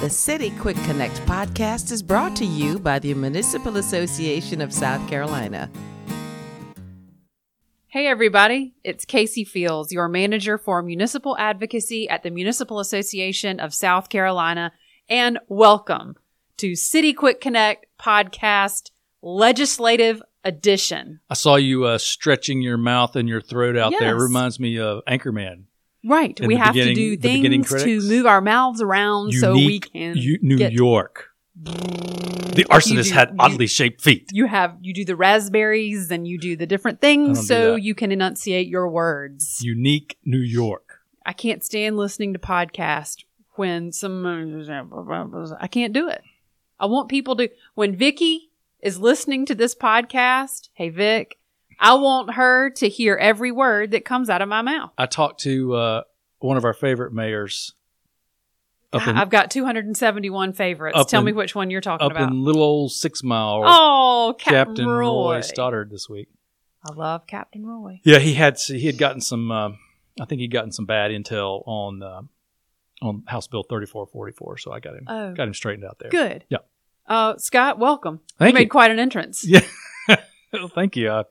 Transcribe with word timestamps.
The 0.00 0.10
City 0.10 0.50
Quick 0.58 0.76
Connect 0.84 1.14
podcast 1.24 1.92
is 1.92 2.02
brought 2.02 2.34
to 2.36 2.44
you 2.44 2.78
by 2.78 2.98
the 2.98 3.14
Municipal 3.14 3.76
Association 3.76 4.60
of 4.60 4.72
South 4.72 5.08
Carolina. 5.08 5.70
Hey, 7.86 8.08
everybody. 8.08 8.74
It's 8.82 9.04
Casey 9.04 9.44
Fields, 9.44 9.92
your 9.92 10.08
manager 10.08 10.58
for 10.58 10.82
municipal 10.82 11.38
advocacy 11.38 12.08
at 12.08 12.22
the 12.24 12.30
Municipal 12.30 12.80
Association 12.80 13.60
of 13.60 13.72
South 13.72 14.08
Carolina. 14.10 14.72
And 15.08 15.38
welcome 15.48 16.16
to 16.56 16.74
City 16.74 17.14
Quick 17.14 17.40
Connect 17.40 17.86
podcast 17.98 18.90
legislative 19.22 20.20
edition. 20.42 21.20
I 21.30 21.34
saw 21.34 21.54
you 21.54 21.84
uh, 21.84 21.98
stretching 21.98 22.60
your 22.60 22.76
mouth 22.76 23.16
and 23.16 23.28
your 23.28 23.40
throat 23.40 23.78
out 23.78 23.94
there. 23.98 24.16
It 24.16 24.22
reminds 24.22 24.58
me 24.58 24.78
of 24.78 25.02
Anchorman. 25.08 25.64
Right. 26.04 26.38
We 26.40 26.56
have 26.56 26.74
to 26.74 26.94
do 26.94 27.16
things 27.16 27.68
to 27.82 28.00
move 28.02 28.26
our 28.26 28.40
mouths 28.40 28.82
around 28.82 29.32
so 29.32 29.54
we 29.54 29.80
can. 29.80 30.16
U- 30.16 30.38
New 30.42 30.58
get- 30.58 30.72
York. 30.72 31.30
The 32.54 32.64
arsonist 32.70 33.08
do- 33.08 33.14
had 33.14 33.30
you- 33.30 33.36
oddly 33.38 33.66
shaped 33.66 34.00
feet. 34.00 34.30
You 34.32 34.46
have, 34.46 34.76
you 34.80 34.92
do 34.94 35.04
the 35.04 35.16
raspberries 35.16 36.10
and 36.10 36.26
you 36.28 36.38
do 36.38 36.56
the 36.56 36.66
different 36.66 37.00
things 37.00 37.46
so 37.48 37.74
you 37.74 37.94
can 37.94 38.12
enunciate 38.12 38.68
your 38.68 38.88
words. 38.88 39.60
Unique 39.62 40.18
New 40.24 40.38
York. 40.38 41.00
I 41.26 41.32
can't 41.32 41.64
stand 41.64 41.96
listening 41.96 42.32
to 42.34 42.38
podcast 42.38 43.24
when 43.52 43.92
some 43.92 44.24
I 44.26 45.66
can't 45.68 45.92
do 45.92 46.08
it. 46.08 46.22
I 46.78 46.86
want 46.86 47.08
people 47.08 47.36
to 47.36 47.48
when 47.74 47.96
Vicky 47.96 48.50
is 48.80 48.98
listening 48.98 49.46
to 49.46 49.54
this 49.54 49.74
podcast, 49.74 50.68
hey 50.74 50.90
Vic, 50.90 51.38
I 51.78 51.94
want 51.94 52.34
her 52.34 52.70
to 52.70 52.88
hear 52.88 53.14
every 53.16 53.52
word 53.52 53.92
that 53.92 54.04
comes 54.04 54.30
out 54.30 54.42
of 54.42 54.48
my 54.48 54.62
mouth. 54.62 54.90
I 54.98 55.06
talked 55.06 55.40
to 55.40 55.74
uh, 55.74 56.02
one 56.38 56.56
of 56.56 56.64
our 56.64 56.74
favorite 56.74 57.12
mayors 57.12 57.74
up 58.92 59.06
in, 59.08 59.16
I've 59.16 59.30
got 59.30 59.50
271 59.50 60.52
favorites. 60.52 60.96
up 60.96 61.08
Tell 61.08 61.20
in- 61.20 61.26
me 61.26 61.32
which 61.32 61.54
one 61.54 61.70
you're 61.70 61.80
talking 61.80 62.04
up 62.04 62.12
about. 62.12 62.30
in 62.30 62.44
little 62.44 62.62
old 62.62 62.92
Six 62.92 63.22
Mile. 63.24 63.62
oh, 63.64 64.34
Captain, 64.38 64.66
Captain 64.76 64.86
Roy. 64.88 65.34
Roy 65.34 65.40
Stoddard 65.40 65.90
this 65.90 66.08
week. 66.08 66.28
I 66.88 66.92
love 66.94 67.26
Captain 67.26 67.66
Roy. 67.66 68.00
Yeah, 68.04 68.18
he 68.18 68.34
had 68.34 68.58
he 68.60 68.86
had 68.86 68.98
gotten 68.98 69.20
some. 69.20 69.50
Uh, 69.50 69.70
I 70.20 70.26
think 70.26 70.40
he'd 70.42 70.52
gotten 70.52 70.70
some 70.70 70.84
bad 70.86 71.10
intel 71.10 71.66
on 71.66 72.02
uh, 72.02 72.22
on 73.02 73.24
House 73.26 73.46
Bill 73.48 73.62
thirty 73.64 73.86
four 73.86 74.06
forty 74.06 74.32
four. 74.32 74.58
So 74.58 74.70
I 74.70 74.80
got 74.80 74.94
him 74.94 75.04
Oh, 75.08 75.32
got 75.32 75.48
him 75.48 75.54
straightened 75.54 75.86
out 75.86 75.98
there. 75.98 76.10
good. 76.10 76.44
Yeah. 76.50 76.58
Uh, 77.06 77.36
Scott, 77.38 77.78
welcome. 77.78 78.20
Thank 78.38 78.52
you 78.52 78.60
made 78.60 78.68
quite 78.70 78.90
an 78.90 78.98
entrance. 78.98 79.44
Yeah. 79.46 79.60
well, 80.52 80.68
thank 80.68 80.94
you. 80.96 81.10
I 81.10 81.24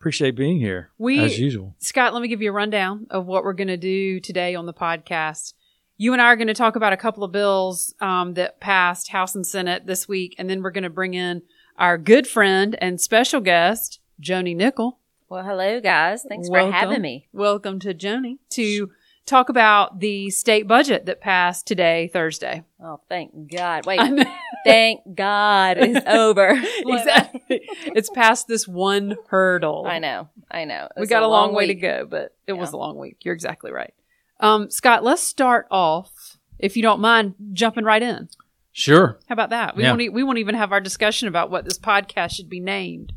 appreciate 0.00 0.36
being 0.36 0.60
here 0.60 0.90
We- 0.98 1.18
as 1.18 1.38
usual. 1.38 1.74
Scott, 1.78 2.14
let 2.14 2.22
me 2.22 2.28
give 2.28 2.40
you 2.40 2.50
a 2.50 2.52
rundown 2.52 3.06
of 3.10 3.26
what 3.26 3.42
we're 3.42 3.52
going 3.52 3.68
to 3.68 3.76
do 3.76 4.20
today 4.20 4.54
on 4.54 4.66
the 4.66 4.72
podcast. 4.72 5.54
You 5.96 6.12
and 6.12 6.22
I 6.22 6.26
are 6.26 6.36
going 6.36 6.46
to 6.48 6.54
talk 6.54 6.76
about 6.76 6.92
a 6.92 6.96
couple 6.96 7.24
of 7.24 7.32
bills 7.32 7.92
um, 8.00 8.34
that 8.34 8.60
passed 8.60 9.08
House 9.08 9.34
and 9.34 9.44
Senate 9.44 9.86
this 9.86 10.06
week, 10.06 10.36
and 10.38 10.48
then 10.48 10.62
we're 10.62 10.70
going 10.70 10.84
to 10.84 10.90
bring 10.90 11.14
in 11.14 11.42
our 11.76 11.98
good 11.98 12.28
friend 12.28 12.76
and 12.80 13.00
special 13.00 13.40
guest, 13.40 13.98
Joni 14.22 14.54
Nickel. 14.54 15.00
Well, 15.28 15.44
hello, 15.44 15.80
guys. 15.80 16.24
Thanks 16.28 16.48
Welcome. 16.48 16.72
for 16.72 16.78
having 16.78 17.02
me. 17.02 17.26
Welcome 17.32 17.80
to 17.80 17.92
Joni 17.92 18.38
to 18.50 18.90
talk 19.28 19.48
about 19.48 20.00
the 20.00 20.30
state 20.30 20.66
budget 20.66 21.06
that 21.06 21.20
passed 21.20 21.66
today, 21.66 22.08
Thursday. 22.12 22.64
Oh, 22.82 23.00
thank 23.08 23.50
God. 23.50 23.86
Wait, 23.86 24.00
thank 24.64 25.00
God 25.14 25.76
it's 25.78 26.06
over. 26.08 26.50
exactly. 26.86 27.40
It's 27.94 28.10
past 28.10 28.46
this 28.48 28.66
one 28.68 29.16
hurdle. 29.28 29.86
I 29.88 29.98
know. 29.98 30.28
I 30.50 30.64
know. 30.64 30.88
we 30.96 31.06
got 31.06 31.22
a 31.22 31.28
long, 31.28 31.54
way 31.54 31.66
to 31.68 31.74
go, 31.74 32.06
but 32.08 32.34
it 32.46 32.52
was 32.52 32.72
a 32.72 32.76
long 32.76 32.96
week. 32.98 33.16
You're 33.24 33.34
exactly 33.34 33.70
right. 33.72 33.92
Um, 34.40 34.70
Scott, 34.70 35.02
let's 35.02 35.22
start 35.22 35.66
off, 35.70 36.36
if 36.58 36.76
you 36.76 36.82
don't 36.82 37.00
mind, 37.00 37.34
jumping 37.52 37.84
right 37.84 38.02
in. 38.02 38.28
Sure. 38.72 39.18
How 39.28 39.32
about 39.32 39.50
that? 39.50 39.76
We 39.76 39.82
Yeah. 39.82 39.90
won't. 39.90 40.02
E- 40.02 40.08
we 40.10 40.22
won't 40.22 40.38
even 40.38 40.54
have 40.54 40.70
our 40.72 40.80
discussion 40.80 41.26
about 41.28 41.50
what 41.50 41.64
this 41.64 41.78
podcast 41.78 42.32
should 42.32 42.48
be 42.48 42.60
named. 42.60 43.12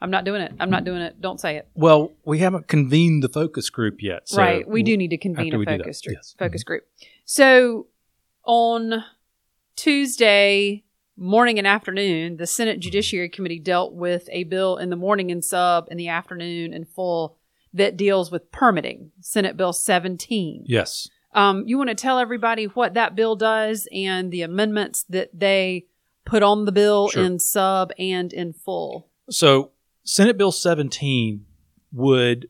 I'm 0.00 0.10
not 0.10 0.24
doing 0.24 0.42
it. 0.42 0.52
I'm 0.60 0.70
not 0.70 0.84
doing 0.84 1.00
it. 1.00 1.20
Don't 1.20 1.40
say 1.40 1.56
it. 1.56 1.68
Well, 1.74 2.12
we 2.24 2.38
haven't 2.38 2.68
convened 2.68 3.22
the 3.22 3.28
focus 3.28 3.70
group 3.70 4.02
yet. 4.02 4.28
So 4.28 4.38
right. 4.42 4.68
We 4.68 4.82
do 4.82 4.96
need 4.96 5.08
to 5.08 5.18
convene 5.18 5.54
a 5.54 5.58
we 5.58 5.64
do 5.64 5.72
that, 5.72 5.80
focus 5.80 6.02
group. 6.02 6.16
yes. 6.16 6.34
Focus 6.38 6.64
group. 6.64 6.84
So 7.24 7.86
on 8.44 9.04
Tuesday 9.74 10.84
morning 11.16 11.58
and 11.58 11.66
afternoon, 11.66 12.36
the 12.36 12.46
Senate 12.46 12.80
Judiciary 12.80 13.28
Committee 13.28 13.58
dealt 13.58 13.94
with 13.94 14.28
a 14.32 14.44
bill 14.44 14.76
in 14.76 14.90
the 14.90 14.96
morning 14.96 15.30
and 15.30 15.44
sub, 15.44 15.88
in 15.90 15.96
the 15.96 16.08
afternoon 16.08 16.72
and 16.74 16.86
full 16.88 17.36
that 17.72 17.96
deals 17.96 18.30
with 18.30 18.50
permitting. 18.52 19.12
Senate 19.20 19.56
Bill 19.56 19.72
17. 19.72 20.64
Yes. 20.66 21.08
Um, 21.34 21.64
you 21.66 21.76
want 21.76 21.90
to 21.90 21.94
tell 21.94 22.18
everybody 22.18 22.64
what 22.64 22.94
that 22.94 23.14
bill 23.14 23.36
does 23.36 23.86
and 23.92 24.30
the 24.30 24.42
amendments 24.42 25.04
that 25.10 25.30
they 25.38 25.86
put 26.24 26.42
on 26.42 26.64
the 26.64 26.72
bill 26.72 27.08
Sure. 27.08 27.22
in 27.24 27.38
sub 27.38 27.92
and 27.98 28.32
in 28.32 28.52
full. 28.54 29.08
So 29.28 29.72
Senate 30.06 30.38
Bill 30.38 30.52
17 30.52 31.44
would 31.92 32.48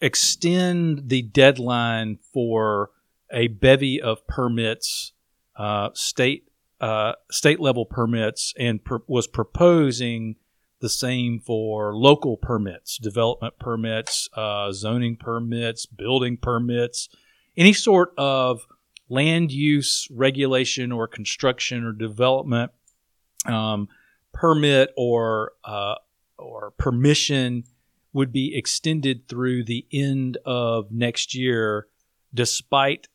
extend 0.00 1.08
the 1.08 1.22
deadline 1.22 2.18
for 2.32 2.90
a 3.32 3.48
bevy 3.48 4.00
of 4.00 4.24
permits, 4.28 5.12
uh, 5.56 5.90
state 5.92 6.44
uh, 6.80 7.12
state 7.30 7.58
level 7.58 7.84
permits, 7.84 8.54
and 8.56 8.82
pr- 8.82 8.96
was 9.08 9.26
proposing 9.26 10.36
the 10.80 10.88
same 10.88 11.40
for 11.40 11.94
local 11.94 12.36
permits, 12.36 12.96
development 12.96 13.58
permits, 13.58 14.28
uh, 14.34 14.70
zoning 14.72 15.16
permits, 15.16 15.84
building 15.84 16.36
permits, 16.36 17.08
any 17.56 17.72
sort 17.72 18.14
of 18.16 18.66
land 19.08 19.50
use 19.50 20.06
regulation 20.12 20.92
or 20.92 21.08
construction 21.08 21.84
or 21.84 21.92
development 21.92 22.70
um, 23.46 23.88
permit 24.32 24.90
or 24.96 25.52
uh, 25.64 25.96
or 26.40 26.72
permission 26.72 27.64
would 28.12 28.32
be 28.32 28.56
extended 28.56 29.28
through 29.28 29.64
the 29.64 29.86
end 29.92 30.36
of 30.44 30.90
next 30.90 31.34
year, 31.34 31.86
despite 32.34 33.08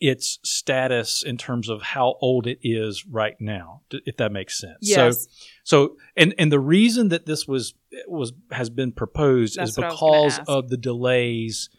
its 0.00 0.40
status 0.42 1.22
in 1.22 1.36
terms 1.36 1.68
of 1.68 1.80
how 1.80 2.16
old 2.20 2.48
it 2.48 2.58
is 2.62 3.06
right 3.06 3.36
now. 3.40 3.82
If 3.92 4.16
that 4.16 4.32
makes 4.32 4.58
sense. 4.58 4.78
Yes. 4.80 5.28
So, 5.62 5.86
so 5.86 5.96
and 6.16 6.34
and 6.38 6.50
the 6.50 6.58
reason 6.58 7.08
that 7.10 7.24
this 7.24 7.46
was 7.46 7.74
was 8.08 8.32
has 8.50 8.68
been 8.68 8.90
proposed 8.90 9.56
That's 9.56 9.70
is 9.70 9.78
what 9.78 9.86
I 9.86 9.90
was 9.90 10.00
gonna 10.00 10.28
because 10.28 10.48
of 10.48 10.68
the 10.70 10.76
delays 10.76 11.70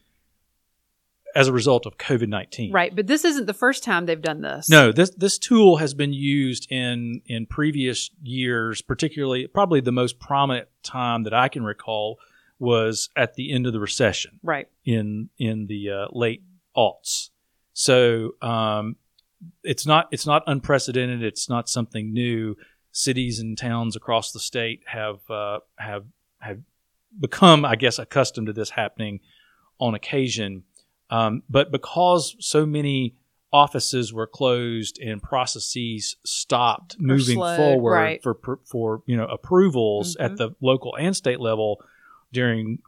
as 1.35 1.47
a 1.47 1.53
result 1.53 1.85
of 1.85 1.97
COVID 1.97 2.27
nineteen. 2.27 2.71
right. 2.71 2.95
But 2.95 3.07
this 3.07 3.25
isn't 3.25 3.45
the 3.47 3.53
first 3.53 3.83
time 3.83 4.05
they've 4.05 4.21
done 4.21 4.41
this. 4.41 4.69
No, 4.69 4.91
this 4.91 5.09
this 5.11 5.37
tool 5.37 5.77
has 5.77 5.93
been 5.93 6.13
used 6.13 6.71
in 6.71 7.21
in 7.25 7.45
previous 7.45 8.09
years, 8.21 8.81
particularly 8.81 9.47
probably 9.47 9.81
the 9.81 9.91
most 9.91 10.19
prominent 10.19 10.67
time 10.83 11.23
that 11.23 11.33
I 11.33 11.47
can 11.49 11.63
recall 11.63 12.17
was 12.59 13.09
at 13.15 13.33
the 13.33 13.51
end 13.51 13.65
of 13.67 13.73
the 13.73 13.79
recession 13.79 14.39
Right. 14.43 14.67
in 14.85 15.29
in 15.37 15.67
the 15.67 15.89
uh, 15.89 16.05
late 16.11 16.43
aughts. 16.77 17.29
So 17.73 18.35
um, 18.41 18.95
it's 19.63 19.85
not 19.85 20.07
it's 20.11 20.25
not 20.27 20.43
unprecedented. 20.47 21.23
It's 21.23 21.49
not 21.49 21.67
something 21.67 22.13
new. 22.13 22.55
Cities 22.95 23.39
and 23.39 23.57
towns 23.57 23.95
across 23.95 24.31
the 24.31 24.39
state 24.39 24.83
have 24.85 25.27
uh, 25.29 25.59
have 25.77 26.05
have 26.39 26.59
become, 27.19 27.65
I 27.65 27.75
guess, 27.75 27.97
accustomed 27.97 28.47
to 28.47 28.53
this 28.53 28.69
happening 28.69 29.19
on 29.79 29.95
occasion. 29.95 30.63
Um, 31.09 31.43
but 31.49 31.71
because 31.71 32.35
so 32.39 32.65
many 32.65 33.15
offices 33.51 34.11
were 34.11 34.25
closed 34.25 34.99
and 34.99 35.21
processes 35.21 36.15
stopped 36.25 36.95
moving 36.99 37.35
slowed, 37.35 37.57
forward 37.57 37.91
right. 37.91 38.23
for 38.23 38.37
for- 38.65 39.03
you 39.05 39.15
know 39.15 39.25
approvals 39.27 40.17
Mhm. 40.19 40.25
at 40.25 40.37
the 40.37 40.51
local 40.59 40.95
and 40.95 41.15
state 41.15 41.39
level 41.39 41.79
during 42.31 42.79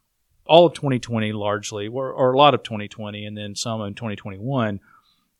all 0.47 0.65
of 0.65 0.73
2020 0.73 1.33
largely 1.33 1.87
or, 1.87 2.11
or 2.11 2.33
a 2.33 2.37
lot 2.37 2.53
of 2.55 2.63
2020 2.63 3.25
and 3.25 3.37
then 3.37 3.55
some 3.55 3.79
in 3.81 3.93
2021 3.93 4.79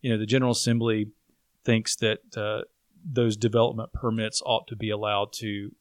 you 0.02 0.12
know 0.12 0.18
the 0.18 0.26
general 0.28 0.52
assembly 0.52 1.08
thinks 1.64 1.96
that 1.96 2.20
uh, 2.38 2.62
those 3.04 3.36
development 3.36 3.92
permits 3.94 4.42
ought 4.46 4.68
to 4.68 4.76
be 4.76 4.92
allowed 4.92 5.34
to 5.34 5.72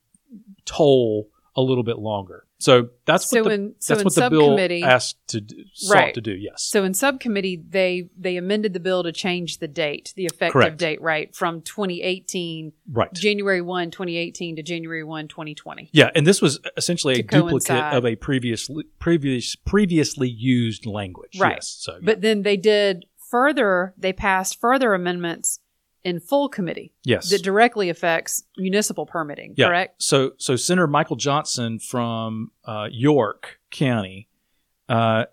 toll 0.64 1.29
a 1.56 1.62
little 1.62 1.84
bit 1.84 1.98
longer 1.98 2.46
so 2.58 2.88
that's 3.04 3.28
So 3.28 3.42
what 3.42 3.48
the, 3.48 3.54
in- 3.54 3.74
so 3.78 3.94
that's 3.94 4.04
what 4.04 4.14
the 4.14 4.30
bill 4.30 4.40
subcommittee- 4.56 4.82
asked 4.82 5.16
to 5.28 5.40
do, 5.42 5.56
sought 5.74 5.94
Right. 5.94 6.14
to 6.14 6.20
do 6.20 6.32
yes 6.32 6.62
So 6.62 6.82
in 6.84 6.94
subcommittee, 6.94 7.62
they 7.68 8.08
they 8.18 8.36
amended 8.36 8.72
the 8.72 8.80
bill 8.80 9.02
to 9.02 9.12
change 9.12 9.58
the 9.58 9.68
date, 9.68 10.12
the 10.16 10.24
effective 10.24 10.52
Correct. 10.52 10.78
date, 10.78 11.00
right, 11.02 11.34
from 11.34 11.60
2018, 11.62 12.72
right 12.90 13.12
January 13.12 13.60
1, 13.60 13.90
2018 13.90 14.56
to 14.56 14.62
January 14.62 15.04
1, 15.04 15.28
2020. 15.28 15.90
yeah 15.92 16.10
and 16.14 16.26
this 16.26 16.40
was 16.42 16.58
essentially 16.76 17.14
a 17.14 17.22
duplicate 17.22 17.50
coincide. 17.68 17.94
of 17.94 18.04
a 18.06 18.16
previously 18.16 18.84
previous 18.98 19.56
previously 19.56 20.28
used 20.28 20.86
language 20.86 21.38
Right. 21.38 21.56
yes 21.56 21.68
so 21.68 21.92
yeah. 21.94 21.98
But 22.02 22.20
then 22.20 22.42
they 22.42 22.56
did 22.56 23.04
further, 23.30 23.94
they 23.98 24.12
passed 24.12 24.60
further 24.60 24.94
amendments 24.94 25.58
in 26.04 26.20
full 26.20 26.48
committee 26.48 26.92
yes 27.04 27.30
that 27.30 27.42
directly 27.42 27.88
affects 27.88 28.44
municipal 28.58 29.06
permitting, 29.06 29.54
Yeah. 29.56 29.68
correct? 29.68 30.02
So, 30.02 30.32
so 30.38 30.54
Senator 30.56 30.86
Michael 30.86 31.16
Johnson 31.16 31.78
from 31.78 32.50
uh, 32.64 32.88
York 32.92 33.58
County 33.70 34.28
uh, 34.88 35.24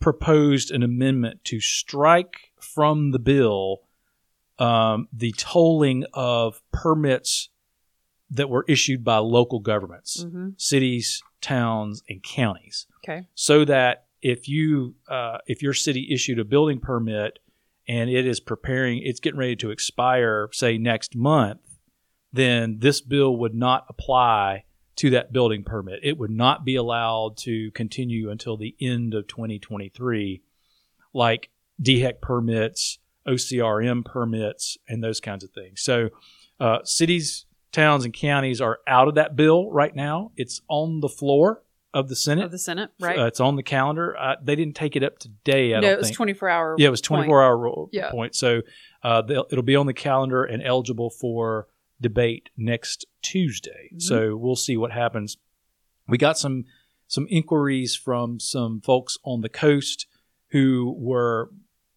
proposed 0.00 0.70
an 0.70 0.82
amendment 0.82 1.42
to 1.44 1.60
strike 1.60 2.52
from 2.60 3.10
the 3.10 3.18
bill 3.18 3.78
um, 4.58 5.08
the 5.12 5.32
tolling 5.36 6.04
of 6.14 6.60
permits 6.72 7.48
that 8.30 8.50
were 8.50 8.64
issued 8.68 9.04
by 9.04 9.18
local 9.18 9.60
governments, 9.60 10.24
Mm-hmm. 10.24 10.48
cities, 10.56 11.22
towns, 11.40 12.02
and 12.08 12.22
counties 12.22 12.86
Okay. 13.04 13.26
so 13.34 13.64
that 13.64 14.06
if 14.20 14.48
you 14.48 14.96
uh, 15.08 15.38
if 15.46 15.62
your 15.62 15.72
city 15.72 16.08
issued 16.12 16.38
a 16.40 16.44
building 16.44 16.80
permit 16.80 17.38
and 17.88 18.10
it 18.10 18.26
is 18.26 18.40
preparing 18.40 19.00
it's 19.02 19.20
getting 19.20 19.38
ready 19.38 19.56
to 19.56 19.70
expire 19.70 20.48
say 20.52 20.78
next 20.78 21.16
month 21.16 21.60
then 22.32 22.78
this 22.80 23.00
bill 23.00 23.36
would 23.36 23.54
not 23.54 23.86
apply 23.88 24.64
to 24.98 25.10
that 25.10 25.32
building 25.32 25.62
permit. 25.62 26.00
It 26.02 26.18
would 26.18 26.30
not 26.30 26.64
be 26.64 26.74
allowed 26.74 27.36
to 27.38 27.70
continue 27.70 28.30
until 28.30 28.56
the 28.56 28.74
end 28.80 29.14
of 29.14 29.28
2023 29.28 30.42
like 31.14 31.50
DHEC 31.80 32.20
permits 32.20 32.98
OCRM 33.26 34.04
permits 34.04 34.76
and 34.88 35.02
those 35.02 35.20
kinds 35.20 35.44
of 35.44 35.50
things. 35.50 35.80
So 35.82 36.08
uh, 36.58 36.78
cities 36.82 37.46
towns 37.70 38.04
and 38.04 38.12
counties 38.12 38.60
are 38.60 38.78
out 38.88 39.06
of 39.06 39.14
that 39.14 39.36
bill 39.36 39.70
right 39.70 39.94
now. 39.94 40.32
It's 40.36 40.60
on 40.68 41.00
the 41.00 41.08
floor 41.08 41.62
of 41.98 42.08
the 42.08 42.16
Senate 42.16 42.44
Of 42.44 42.50
the 42.50 42.58
Senate, 42.58 42.90
right? 43.00 43.18
uh, 43.18 43.26
it's 43.26 43.40
on 43.40 43.56
the 43.56 43.62
calendar. 43.62 44.16
Uh, 44.16 44.36
they 44.42 44.54
didn't 44.56 44.74
take 44.76 44.94
it 44.96 45.02
up 45.02 45.18
today. 45.18 45.74
I 45.74 45.80
no, 45.80 45.90
it 45.92 45.98
was 45.98 46.10
24 46.10 46.48
hour. 46.48 46.74
yeah, 46.78 46.88
it 46.88 46.90
was 46.90 47.00
24 47.00 47.42
hour 47.42 47.56
ro- 47.58 47.88
Yeah. 47.92 48.10
point. 48.10 48.34
So 48.34 48.62
uh, 49.02 49.22
it'll 49.50 49.62
be 49.62 49.76
on 49.76 49.86
the 49.86 49.94
calendar 49.94 50.44
and 50.44 50.62
eligible 50.62 51.10
for 51.10 51.66
debate 52.00 52.50
next 52.56 53.06
Tuesday. 53.22 53.90
Mhm. 53.94 54.02
So 54.02 54.36
we'll 54.36 54.56
see 54.56 54.76
what 54.76 54.92
happens. 54.92 55.36
We 56.06 56.18
got 56.18 56.38
some 56.38 56.64
some 57.06 57.26
inquiries 57.30 57.96
from 57.96 58.38
some 58.38 58.80
folks 58.82 59.16
on 59.24 59.40
the 59.40 59.48
coast 59.48 60.06
who 60.50 60.94
were 60.98 61.50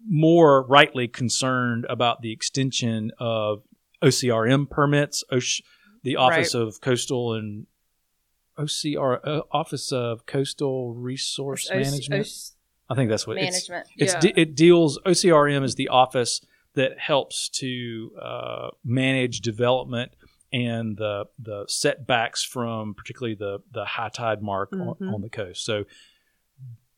more 0.07 0.65
rightly 0.65 1.07
concerned 1.07 1.85
about 1.89 2.21
the 2.21 2.31
extension 2.31 3.11
of 3.19 3.61
OCRM 4.01 4.69
permits, 4.69 5.23
OSH, 5.31 5.61
the 6.03 6.15
Office 6.15 6.53
of 6.55 6.81
Coastal 6.81 7.33
and 7.33 7.67
OCR 8.61 9.19
uh, 9.25 9.41
Office 9.51 9.91
of 9.91 10.25
Coastal 10.25 10.93
Resource 10.93 11.69
O- 11.71 11.75
O- 11.75 11.79
Management. 11.79 12.27
I 12.89 12.95
think 12.95 13.09
that's 13.09 13.25
what 13.25 13.37
it's 13.37 13.69
Management. 13.69 13.87
it's 13.97 14.13
Yeah. 14.13 14.19
de- 14.19 14.39
it 14.41 14.55
deals 14.55 14.99
OCRM 15.05 15.63
is 15.63 15.75
the 15.75 15.87
office 15.89 16.41
that 16.75 16.99
helps 16.99 17.49
to 17.49 18.11
uh, 18.21 18.69
manage 18.83 19.41
development 19.41 20.11
and 20.53 20.97
the 20.97 21.25
the 21.39 21.65
setbacks 21.67 22.43
from 22.43 22.93
particularly 22.93 23.35
the 23.35 23.59
the 23.71 23.85
high 23.85 24.09
tide 24.09 24.41
mark 24.41 24.71
Mhm. 24.71 24.99
on, 25.01 25.13
on 25.15 25.21
the 25.21 25.29
coast. 25.29 25.63
So 25.63 25.85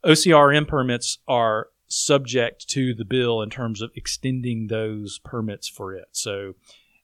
OCRM 0.04 0.68
permits 0.68 1.20
are 1.28 1.70
subject 1.88 2.68
to 2.70 2.94
the 2.94 3.06
bill 3.06 3.42
in 3.42 3.50
terms 3.50 3.82
of 3.82 3.92
extending 3.96 4.68
those 4.68 5.20
permits 5.20 5.68
for 5.68 5.94
it. 5.94 6.08
So 6.12 6.56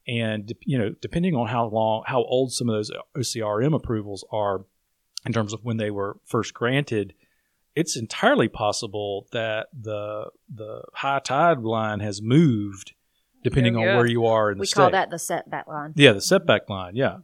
and 0.09 0.53
you 0.65 0.77
know 0.77 0.89
depending 1.01 1.35
on 1.35 1.47
how 1.47 1.67
long 1.67 2.03
how 2.07 2.23
old 2.23 2.51
some 2.51 2.67
of 2.69 2.73
those 2.75 2.91
OCRM 3.15 3.75
approvals 3.75 4.25
are 4.31 4.65
in 5.25 5.31
terms 5.33 5.53
of 5.53 5.63
when 5.63 5.77
they 5.77 5.91
were 5.91 6.17
first 6.25 6.53
granted 6.53 7.13
it's 7.75 7.95
entirely 7.95 8.47
possible 8.47 9.27
that 9.31 9.67
the 9.79 10.25
the 10.53 10.81
high 10.95 11.19
tide 11.19 11.59
line 11.59 11.99
has 11.99 12.21
moved 12.21 12.93
depending 13.43 13.73
Yeah, 13.75 13.79
on 13.79 13.85
yeah. 13.85 13.95
where 13.97 14.05
you 14.05 14.25
are 14.25 14.51
in 14.51 14.57
the 14.57 14.61
We 14.61 14.65
state. 14.67 14.81
call 14.81 14.91
that 14.91 15.09
the 15.11 15.19
setback 15.19 15.67
line. 15.67 15.93
yeah, 15.95 16.11
the 16.13 16.21
setback 16.21 16.69
line. 16.69 16.95
Yeah. 16.95 17.17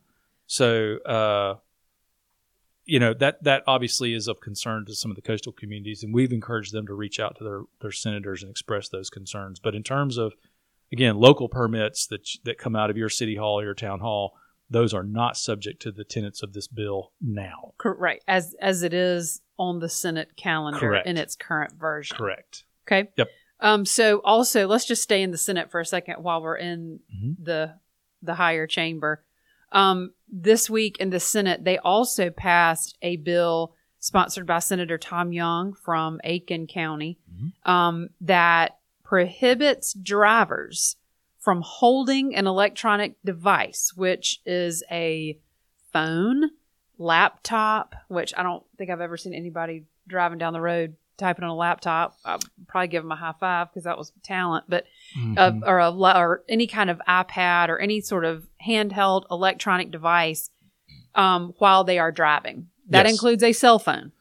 So, 0.47 0.99
uh, 0.99 1.55
you 2.85 2.99
know 2.99 3.13
that 3.15 3.43
that 3.43 3.63
obviously 3.65 4.13
is 4.13 4.27
of 4.27 4.39
concern 4.39 4.85
to 4.85 4.93
some 4.95 5.09
of 5.11 5.15
the 5.15 5.21
coastal 5.23 5.51
communities, 5.51 6.03
and 6.03 6.13
we've 6.13 6.31
encouraged 6.31 6.71
them 6.71 6.85
to 6.87 6.93
reach 6.93 7.19
out 7.19 7.35
to 7.37 7.43
their 7.43 7.61
their 7.81 7.91
senators 7.91 8.43
and 8.43 8.51
express 8.51 8.87
those 8.89 9.09
concerns. 9.09 9.59
But 9.59 9.73
in 9.75 9.81
terms 9.83 10.17
of 10.17 10.33
again 10.95 11.15
local 11.17 11.49
permits 11.49 12.07
that 12.07 12.27
that 12.45 12.57
come 12.57 12.75
out 12.75 12.89
of 12.89 12.97
your 12.97 13.09
city 13.09 13.35
hall 13.35 13.59
or 13.59 13.63
your 13.63 13.73
town 13.73 13.99
hall, 13.99 14.33
those 14.69 14.93
are 14.93 15.03
not 15.03 15.37
subject 15.37 15.81
to 15.83 15.91
the 15.91 16.03
tenets 16.03 16.41
of 16.41 16.53
this 16.53 16.67
bill 16.67 17.11
now. 17.21 17.73
Cor- 17.77 17.95
right. 17.97 18.21
As 18.27 18.55
as 18.61 18.81
it 18.83 18.93
is 18.93 19.41
on 19.57 19.79
the 19.79 19.89
Senate 19.89 20.35
calendar 20.35 20.79
Correct. 20.79 21.07
in 21.07 21.17
its 21.17 21.35
current 21.35 21.73
version. 21.79 22.17
Correct. 22.17 22.63
Okay. 22.87 23.09
Yep. 23.17 23.27
Um, 23.59 23.85
so 23.85 24.19
also 24.23 24.67
let's 24.67 24.85
just 24.85 25.01
stay 25.03 25.21
in 25.21 25.31
the 25.31 25.37
Senate 25.37 25.71
for 25.71 25.79
a 25.79 25.85
second 25.85 26.15
while 26.23 26.41
we're 26.41 26.57
in 26.57 26.99
Mhm. 27.13 27.35
the 27.43 27.73
the 28.21 28.35
higher 28.35 28.65
chamber. 28.67 29.23
Um, 29.71 30.13
this 30.29 30.69
week 30.69 30.97
in 30.99 31.09
the 31.09 31.19
Senate, 31.19 31.63
they 31.63 31.77
also 31.77 32.29
passed 32.29 32.97
a 33.01 33.17
bill 33.17 33.73
sponsored 33.99 34.45
by 34.45 34.59
Senator 34.59 34.97
Tom 34.97 35.31
Young 35.33 35.73
from 35.73 36.19
Aiken 36.23 36.67
County 36.67 37.17
Mhm. 37.33 37.69
um, 37.69 38.09
that 38.21 38.77
prohibits 39.05 39.93
drivers 39.93 40.97
from 41.39 41.61
holding 41.63 42.35
an 42.35 42.47
electronic 42.47 43.15
device, 43.23 43.93
which 43.95 44.41
is 44.45 44.83
a 44.91 45.37
phone, 45.93 46.49
laptop, 46.97 47.93
which 48.07 48.33
I 48.35 48.43
don't 48.43 48.63
think 48.77 48.89
I've 48.89 49.01
ever 49.01 49.15
seen 49.15 49.33
anybody 49.33 49.83
driving 50.07 50.37
down 50.39 50.53
the 50.53 50.61
road 50.61 50.95
typing 51.17 51.43
on 51.45 51.49
a 51.51 51.55
laptop. 51.55 52.17
I'd 52.25 52.41
probably 52.67 52.87
give 52.87 53.03
them 53.03 53.11
a 53.11 53.15
high 53.15 53.33
five 53.39 53.69
because 53.69 53.83
that 53.85 53.97
was 53.97 54.11
talent, 54.23 54.65
but 54.67 54.85
uh, 55.37 55.51
Mhm. 55.51 55.61
or 55.65 55.79
a 55.79 55.91
or 55.91 56.43
any 56.49 56.67
kind 56.67 56.89
of 56.89 56.99
iPad 57.07 57.69
or 57.69 57.77
any 57.79 58.01
sort 58.01 58.25
of 58.25 58.47
handheld 58.65 59.25
electronic 59.31 59.91
device 59.91 60.49
um, 61.13 61.53
while 61.59 61.83
they 61.85 61.99
are 61.99 62.11
driving. 62.11 62.67
That 62.89 63.05
Yes. 63.05 63.13
includes 63.13 63.43
a 63.43 63.53
cell 63.53 63.79
phone. 63.79 64.11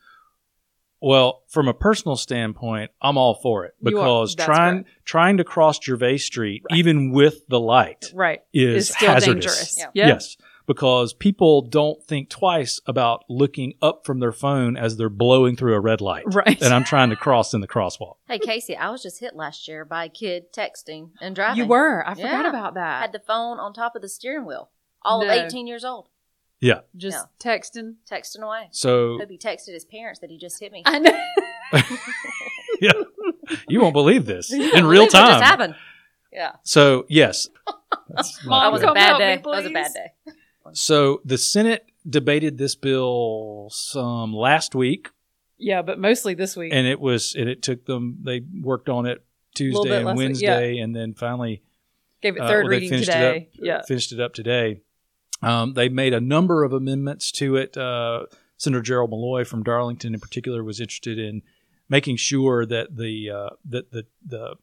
Well, 1.05 1.43
from 1.49 1.69
a 1.69 1.75
personal 1.75 2.17
standpoint, 2.17 2.91
I'm 3.03 3.17
all 3.19 3.35
for 3.35 3.65
it 3.67 3.75
You 3.81 3.89
are- 3.89 3.91
because 4.03 4.35
trying 4.35 4.77
right. 4.77 4.87
trying 5.05 5.37
to 5.37 5.45
cross 5.45 5.79
Gervais 5.83 6.19
Street, 6.19 6.63
Right. 6.71 6.79
even 6.79 7.13
with 7.13 7.47
the 7.49 7.61
light, 7.61 8.11
Right. 8.15 8.41
is 8.53 8.89
It's 8.89 8.97
still 8.97 9.11
hazardous. 9.13 9.45
dangerous. 9.45 9.79
Yeah. 9.79 9.87
Yeah. 9.95 10.07
Yes, 10.15 10.37
because 10.67 11.13
people 11.13 11.61
don't 11.61 12.03
think 12.05 12.31
twice 12.31 12.81
about 12.87 13.25
looking 13.29 13.75
up 13.83 14.07
from 14.07 14.21
their 14.21 14.33
phone 14.33 14.77
as 14.79 14.97
they're 14.97 15.11
blowing 15.11 15.57
through 15.57 15.75
a 15.75 15.81
red 15.81 16.01
light. 16.01 16.25
Right. 16.27 16.61
And 16.63 16.73
I'm 16.73 16.85
trying 16.85 17.11
to 17.11 17.17
cross 17.17 17.53
in 17.53 17.61
the 17.61 17.69
crosswalk. 17.69 18.15
Hey 18.27 18.39
Casey, 18.39 18.75
I 18.77 18.89
was 18.91 19.03
just 19.03 19.21
hit 19.21 19.37
last 19.37 19.69
year 19.69 19.85
by 19.85 20.07
a 20.07 20.09
kid 20.09 20.53
texting 20.55 21.11
and 21.21 21.35
driving. 21.37 21.59
you 21.59 21.67
were. 21.67 22.03
I 22.09 22.15
forgot 22.15 22.45
Yeah. 22.45 22.49
about 22.49 22.75
that. 22.75 23.03
had 23.03 23.13
the 23.13 23.19
phone 23.21 23.59
on 23.61 23.75
top 23.75 23.95
of 23.95 24.01
the 24.03 24.09
steering 24.09 24.47
wheel. 24.47 24.71
All 25.03 25.21
No. 25.21 25.27
of 25.27 25.33
18 25.33 25.67
years 25.67 25.85
old, 25.85 26.09
Yeah. 26.65 26.81
Just 26.97 27.27
texting. 27.39 27.95
texting 28.11 28.41
away. 28.41 28.69
So 28.71 29.19
Hope 29.19 29.29
he 29.31 29.37
texted 29.39 29.73
his 29.75 29.85
parents 29.85 30.21
that 30.21 30.31
he 30.31 30.39
just 30.39 30.59
hit 30.61 30.73
me. 30.73 30.83
I 30.87 30.99
know. 30.99 31.19
yeah, 32.81 32.93
you 33.69 33.81
won't 33.81 33.93
believe 33.93 34.25
this 34.27 34.53
in 34.53 34.61
believe 34.61 34.85
real 34.87 35.03
what 35.03 35.11
just 35.13 35.15
time. 35.31 35.43
happened. 35.43 35.75
Yeah, 36.33 36.53
So 36.65 37.07
yes, 37.09 37.49
That's 38.09 38.45
Mom, 38.47 38.63
that 38.65 38.73
was 38.73 38.83
a 38.83 38.93
bad 38.93 39.07
help 39.07 39.19
me, 39.21 39.25
day. 39.25 39.37
That 39.37 39.45
was 39.47 39.67
a 39.67 39.71
bad 39.71 39.93
day. 39.93 40.33
So 40.73 41.21
the 41.25 41.39
Senate 41.39 41.87
debated 42.09 42.59
this 42.59 42.75
bill 42.75 43.69
some 43.71 44.33
last 44.35 44.75
week. 44.75 45.11
yeah, 45.59 45.83
but 45.83 45.99
mostly 46.01 46.35
this 46.35 46.57
week. 46.57 46.73
and 46.75 46.87
it 46.87 46.99
was 46.99 47.35
and 47.35 47.49
it 47.49 47.63
took 47.63 47.85
them 47.87 48.19
they 48.23 48.41
worked 48.63 48.89
on 48.89 49.07
it 49.07 49.25
Tuesday 49.55 49.97
and 49.97 50.05
less 50.07 50.07
than- 50.07 50.17
Wednesday 50.17 50.79
and 50.79 50.95
then 50.97 51.15
finally 51.15 51.63
Gave 52.23 52.37
it 52.37 52.41
uh, 52.41 52.49
third 52.49 52.65
well, 52.65 52.71
reading 52.71 52.91
today. 53.01 53.37
it 53.53 53.61
up 53.61 53.65
yeah. 53.67 53.83
finished 53.83 54.11
it 54.13 54.19
up 54.21 54.33
today 54.35 54.81
um, 55.45 55.75
they 55.75 55.89
made 55.89 56.13
a 56.15 56.21
number 56.21 56.65
of 56.65 56.73
amendments 56.73 57.31
to 57.33 57.57
it 57.57 57.77
uh, 57.77 58.25
Senator 58.57 58.83
Gerald 58.83 59.11
Malloy 59.11 59.45
from 59.45 59.63
Darlington 59.63 60.15
in 60.15 60.21
particular 60.21 60.63
was 60.63 60.81
interested 60.81 61.19
in 61.19 61.43
making 61.89 62.17
sure 62.17 62.65
that 62.67 62.97
the 62.97 63.31
uh, 63.31 63.51
that 63.67 63.93
the 63.93 64.07
the 64.25 64.57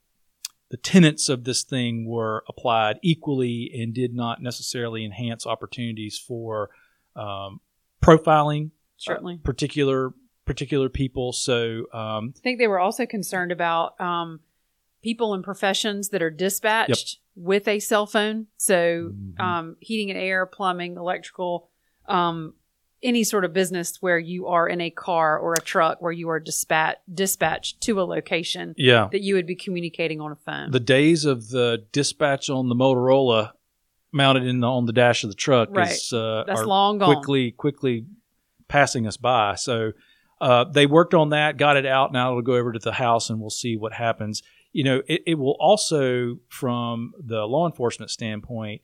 the 0.69 0.77
tenets 0.77 1.27
of 1.27 1.43
this 1.43 1.63
thing 1.63 2.05
were 2.07 2.43
applied 2.47 2.97
equally 3.01 3.69
and 3.73 3.93
did 3.93 4.13
not 4.15 4.41
necessarily 4.41 5.03
enhance 5.03 5.45
opportunities 5.45 6.17
for 6.17 6.69
um, 7.15 7.59
profiling 8.01 8.67
uh, 8.67 8.69
Certainly. 8.97 9.37
particular 9.43 10.13
particular 10.45 10.89
people. 10.89 11.33
So 11.33 11.85
um, 11.93 12.33
I 12.37 12.39
think 12.41 12.59
they 12.59 12.67
were 12.67 12.79
also 12.79 13.05
concerned 13.05 13.51
about 13.51 13.99
um, 13.99 14.39
people 15.01 15.33
in 15.33 15.41
professions 15.43 16.09
that 16.09 16.21
are 16.21 16.29
dispatched 16.29 17.19
with 17.35 17.67
a 17.67 17.79
cell 17.79 18.05
phone. 18.05 18.47
So, 18.57 19.11
Mhm. 19.13 19.39
um, 19.39 19.75
heating 19.79 20.09
and 20.11 20.19
air, 20.19 20.45
plumbing, 20.45 20.97
electrical, 20.97 21.69
um, 22.07 22.53
any 23.03 23.23
sort 23.23 23.43
of 23.45 23.51
business 23.51 23.97
where 23.99 24.19
you 24.19 24.45
are 24.47 24.67
in 24.69 24.79
a 24.79 24.91
car 24.91 25.39
or 25.39 25.53
a 25.53 25.61
truck 25.61 26.01
where 26.03 26.11
you 26.11 26.29
are 26.29 26.39
dispatch 26.39 26.97
dispatched 27.11 27.81
to 27.81 27.99
a 27.99 28.03
location 28.03 28.75
yeah, 28.77 29.07
that 29.11 29.21
you 29.21 29.33
would 29.33 29.47
be 29.47 29.55
communicating 29.55 30.21
on 30.21 30.31
a 30.31 30.35
phone. 30.35 30.69
the 30.69 30.79
days 30.79 31.25
of 31.25 31.49
the 31.49 31.83
dispatch 31.91 32.47
on 32.47 32.69
the 32.69 32.75
Motorola 32.75 33.53
mounted 34.11 34.43
in 34.45 34.59
the, 34.59 34.67
on 34.67 34.85
the 34.85 34.93
dash 34.93 35.23
of 35.23 35.31
the 35.31 35.35
truck 35.35 35.69
Right. 35.71 35.89
is 35.89 36.13
uh, 36.13 36.43
That's 36.45 36.63
long 36.63 36.99
gone. 36.99 37.15
quickly 37.15 37.51
quickly 37.51 38.05
passing 38.67 39.07
us 39.07 39.17
by. 39.17 39.55
So 39.55 39.93
uh, 40.39 40.65
they 40.65 40.85
worked 40.85 41.13
on 41.15 41.29
that, 41.29 41.57
got 41.57 41.77
it 41.77 41.85
out. 41.87 42.11
Now 42.13 42.29
it'll 42.31 42.41
go 42.43 42.53
over 42.55 42.71
to 42.71 42.79
the 42.79 42.91
House, 42.93 43.29
and 43.31 43.39
we'll 43.39 43.49
see 43.49 43.77
what 43.77 43.93
happens. 43.93 44.43
You 44.73 44.83
know, 44.83 45.01
it, 45.07 45.23
it 45.27 45.35
will 45.35 45.57
also, 45.59 46.39
from 46.47 47.13
the 47.19 47.45
law 47.45 47.67
enforcement 47.67 48.09
standpoint, 48.09 48.81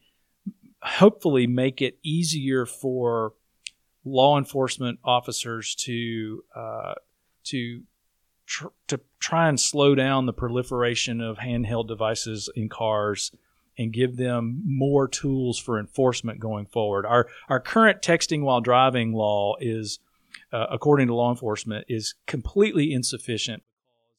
hopefully 0.82 1.48
make 1.48 1.82
it 1.82 1.98
easier 2.03 2.65
for 2.65 3.34
law 4.06 4.38
enforcement 4.38 5.00
officers 5.03 5.75
to 5.75 6.44
uh, 6.56 6.94
to 7.46 7.84
tr- 8.46 8.67
to 8.88 9.00
try 9.20 9.50
and 9.50 9.60
slow 9.60 9.96
down 9.96 10.25
the 10.25 10.34
proliferation 10.34 11.22
of 11.22 11.38
handheld 11.38 11.88
devices 11.88 12.50
in 12.56 12.70
cars 12.70 13.32
and 13.77 13.94
give 13.94 14.17
them 14.17 14.62
more 14.65 15.08
tools 15.08 15.60
for 15.60 15.79
enforcement 15.79 16.39
going 16.39 16.65
forward. 16.65 17.06
Our 17.06 17.27
our 17.50 17.60
current 17.60 18.01
texting 18.01 18.41
while 18.41 18.62
driving 18.62 19.13
law 19.13 19.56
is, 19.60 20.00
uh, 20.51 20.67
according 20.70 21.08
to 21.08 21.15
law 21.15 21.29
enforcement, 21.29 21.86
is 21.88 22.15
completely 22.25 22.91
insufficient. 22.91 23.63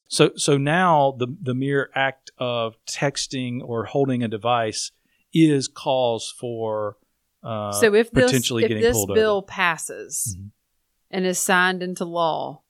So 0.09 0.31
so 0.37 0.57
now 0.59 1.15
the 1.19 1.29
the 1.41 1.55
mere 1.55 1.91
act 1.95 2.31
of 2.39 2.77
texting 2.87 3.61
or 3.63 3.85
holding 3.85 4.23
a 4.23 4.29
device 4.29 4.91
is 5.35 5.69
cause 5.69 6.33
for 6.39 6.97
uh, 7.43 7.73
so 7.73 7.95
if 7.95 8.11
this 8.11 8.25
potentially 8.25 8.65
if 8.65 8.69
getting 8.69 8.83
this 8.83 8.95
pulled 8.97 9.15
bill 9.15 9.37
over. 9.39 9.47
passes 9.47 10.37
Mhm. 10.39 10.51
and 11.11 11.27
is 11.27 11.39
signed 11.39 11.83
into 11.83 12.05
law, 12.07 12.63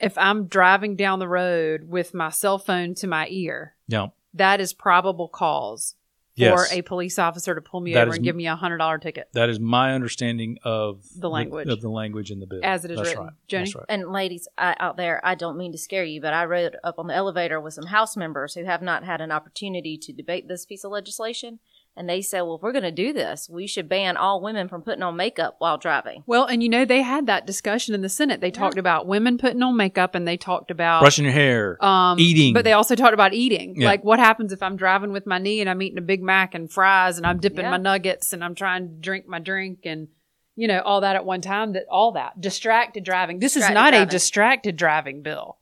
if 0.00 0.16
I'm 0.16 0.46
driving 0.46 0.94
down 0.96 1.18
the 1.18 1.28
road 1.28 1.84
with 1.88 2.14
my 2.14 2.30
cell 2.30 2.58
phone 2.58 2.94
to 2.96 3.06
my 3.08 3.26
ear, 3.28 3.74
Yeah. 3.88 4.08
that 4.34 4.60
is 4.60 4.72
probable 4.72 5.28
cause 5.28 5.96
Yes. 6.38 6.68
for 6.68 6.74
a 6.74 6.82
police 6.82 7.18
officer 7.18 7.54
to 7.54 7.60
pull 7.60 7.80
me 7.80 7.94
That 7.94 8.02
over 8.02 8.10
is 8.10 8.16
and 8.16 8.24
give 8.24 8.36
me 8.36 8.46
a 8.46 8.56
hundred 8.56 8.78
dollar 8.78 8.98
ticket. 8.98 9.28
That 9.32 9.48
is 9.48 9.58
my 9.60 9.94
understanding 9.94 10.58
of 10.64 11.04
The 11.16 11.28
language. 11.30 11.68
of 11.68 11.80
the 11.80 11.88
language 11.90 12.30
in 12.30 12.40
the 12.40 12.46
bill 12.46 12.60
As 12.62 12.84
it 12.84 12.90
is 12.90 12.96
That's 12.96 13.08
written. 13.10 13.24
Right. 13.24 13.32
Jenny? 13.48 13.64
That's 13.64 13.74
right. 13.76 13.84
And 13.88 14.10
ladies 14.12 14.48
I, 14.56 14.76
out 14.80 14.96
there, 14.96 15.20
I 15.24 15.34
don't 15.34 15.56
mean 15.56 15.72
to 15.72 15.78
scare 15.78 16.04
you, 16.04 16.20
but 16.20 16.32
I 16.32 16.44
rode 16.44 16.76
up 16.84 16.98
on 16.98 17.06
the 17.06 17.14
elevator 17.14 17.60
with 17.60 17.74
some 17.74 17.86
House 17.86 18.16
members 18.16 18.54
who 18.54 18.64
have 18.64 18.82
not 18.82 19.04
had 19.04 19.20
an 19.20 19.30
opportunity 19.32 19.98
to 19.98 20.12
debate 20.12 20.48
this 20.48 20.64
piece 20.66 20.84
of 20.84 20.90
legislation. 20.92 21.58
And 21.98 22.08
they 22.08 22.22
said, 22.22 22.42
well, 22.42 22.54
if 22.54 22.62
we're 22.62 22.72
going 22.72 22.84
to 22.84 22.92
do 22.92 23.12
this, 23.12 23.48
we 23.50 23.66
should 23.66 23.88
ban 23.88 24.16
all 24.16 24.40
women 24.40 24.68
from 24.68 24.82
putting 24.82 25.02
on 25.02 25.16
makeup 25.16 25.56
while 25.58 25.78
driving. 25.78 26.22
Well, 26.26 26.44
and 26.44 26.62
you 26.62 26.68
know 26.68 26.84
they 26.84 27.02
had 27.02 27.26
that 27.26 27.44
discussion 27.44 27.94
in 27.94 28.02
the 28.02 28.08
Senate. 28.08 28.40
They 28.40 28.52
talked 28.52 28.78
about 28.78 29.06
women 29.08 29.36
putting 29.36 29.62
on 29.62 29.76
makeup, 29.76 30.14
and 30.14 30.26
they 30.26 30.36
talked 30.36 30.70
about 30.70 31.00
Brushing 31.00 31.24
your 31.24 31.32
hair, 31.34 31.84
um, 31.84 32.18
eating. 32.20 32.54
But 32.54 32.64
they 32.64 32.72
also 32.72 32.94
talked 32.94 33.14
about 33.14 33.34
eating. 33.34 33.74
Yeah. 33.80 33.88
Like 33.88 34.04
what 34.04 34.20
happens 34.20 34.52
if 34.52 34.62
I'm 34.62 34.76
driving 34.76 35.10
with 35.12 35.26
my 35.26 35.38
knee 35.38 35.60
and 35.60 35.68
I'm 35.68 35.82
eating 35.82 35.98
a 35.98 36.02
Big 36.02 36.22
Mac 36.22 36.54
and 36.54 36.70
fries 36.70 37.18
and 37.18 37.26
I'm 37.26 37.40
dipping 37.40 37.64
Yeah. 37.64 37.70
my 37.72 37.76
nuggets 37.78 38.32
and 38.32 38.44
I'm 38.44 38.54
trying 38.54 38.88
to 38.88 38.94
drink 38.94 39.26
my 39.26 39.40
drink 39.40 39.80
and 39.84 40.08
you 40.54 40.68
know 40.68 40.80
all 40.80 41.00
that 41.00 41.16
at 41.16 41.24
one 41.24 41.40
time. 41.40 41.72
That 41.72 41.86
all 41.90 42.12
that 42.12 42.40
distracted 42.40 43.04
driving. 43.04 43.40
This 43.40 43.56
is 43.56 43.62
Distracted 43.62 43.74
not 43.74 43.94
a 43.94 44.06
distracted 44.06 44.76
driving 44.76 45.22
bill. 45.22 45.58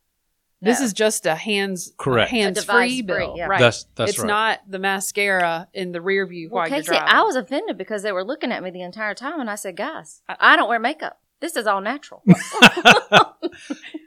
This 0.63 0.81
No. 0.81 0.87
is 0.87 0.93
just 0.95 1.27
a 1.27 1.35
hands 1.35 1.93
Correct. 1.99 2.31
hands 2.31 2.65
free 2.65 3.03
device-free, 3.03 3.03
bill. 3.03 3.35
yeah. 3.37 3.45
Right. 3.47 3.59
That's- 3.61 3.85
that's 3.95 4.11
it's 4.13 4.19
right. 4.21 4.27
not 4.27 4.61
the 4.67 4.79
mascara 4.79 5.69
in 5.75 5.93
the 5.93 6.01
rear 6.01 6.27
view 6.27 6.49
Well, 6.51 6.63
while 6.63 6.71
you're 6.71 6.83
driving. 6.83 7.09
I 7.09 7.23
was 7.23 7.37
offended 7.37 7.77
because 7.77 8.03
they 8.03 8.11
were 8.13 8.25
looking 8.25 8.51
at 8.53 8.63
me 8.63 8.71
the 8.71 8.81
entire 8.83 9.15
time. 9.15 9.39
And 9.39 9.51
I 9.51 9.55
said, 9.57 9.77
guys, 9.77 10.23
I 10.29 10.57
don't 10.57 10.69
wear 10.69 10.79
makeup. 10.79 11.21
This 11.41 11.57
is 11.57 11.67
all 11.67 11.83
natural. 11.83 12.23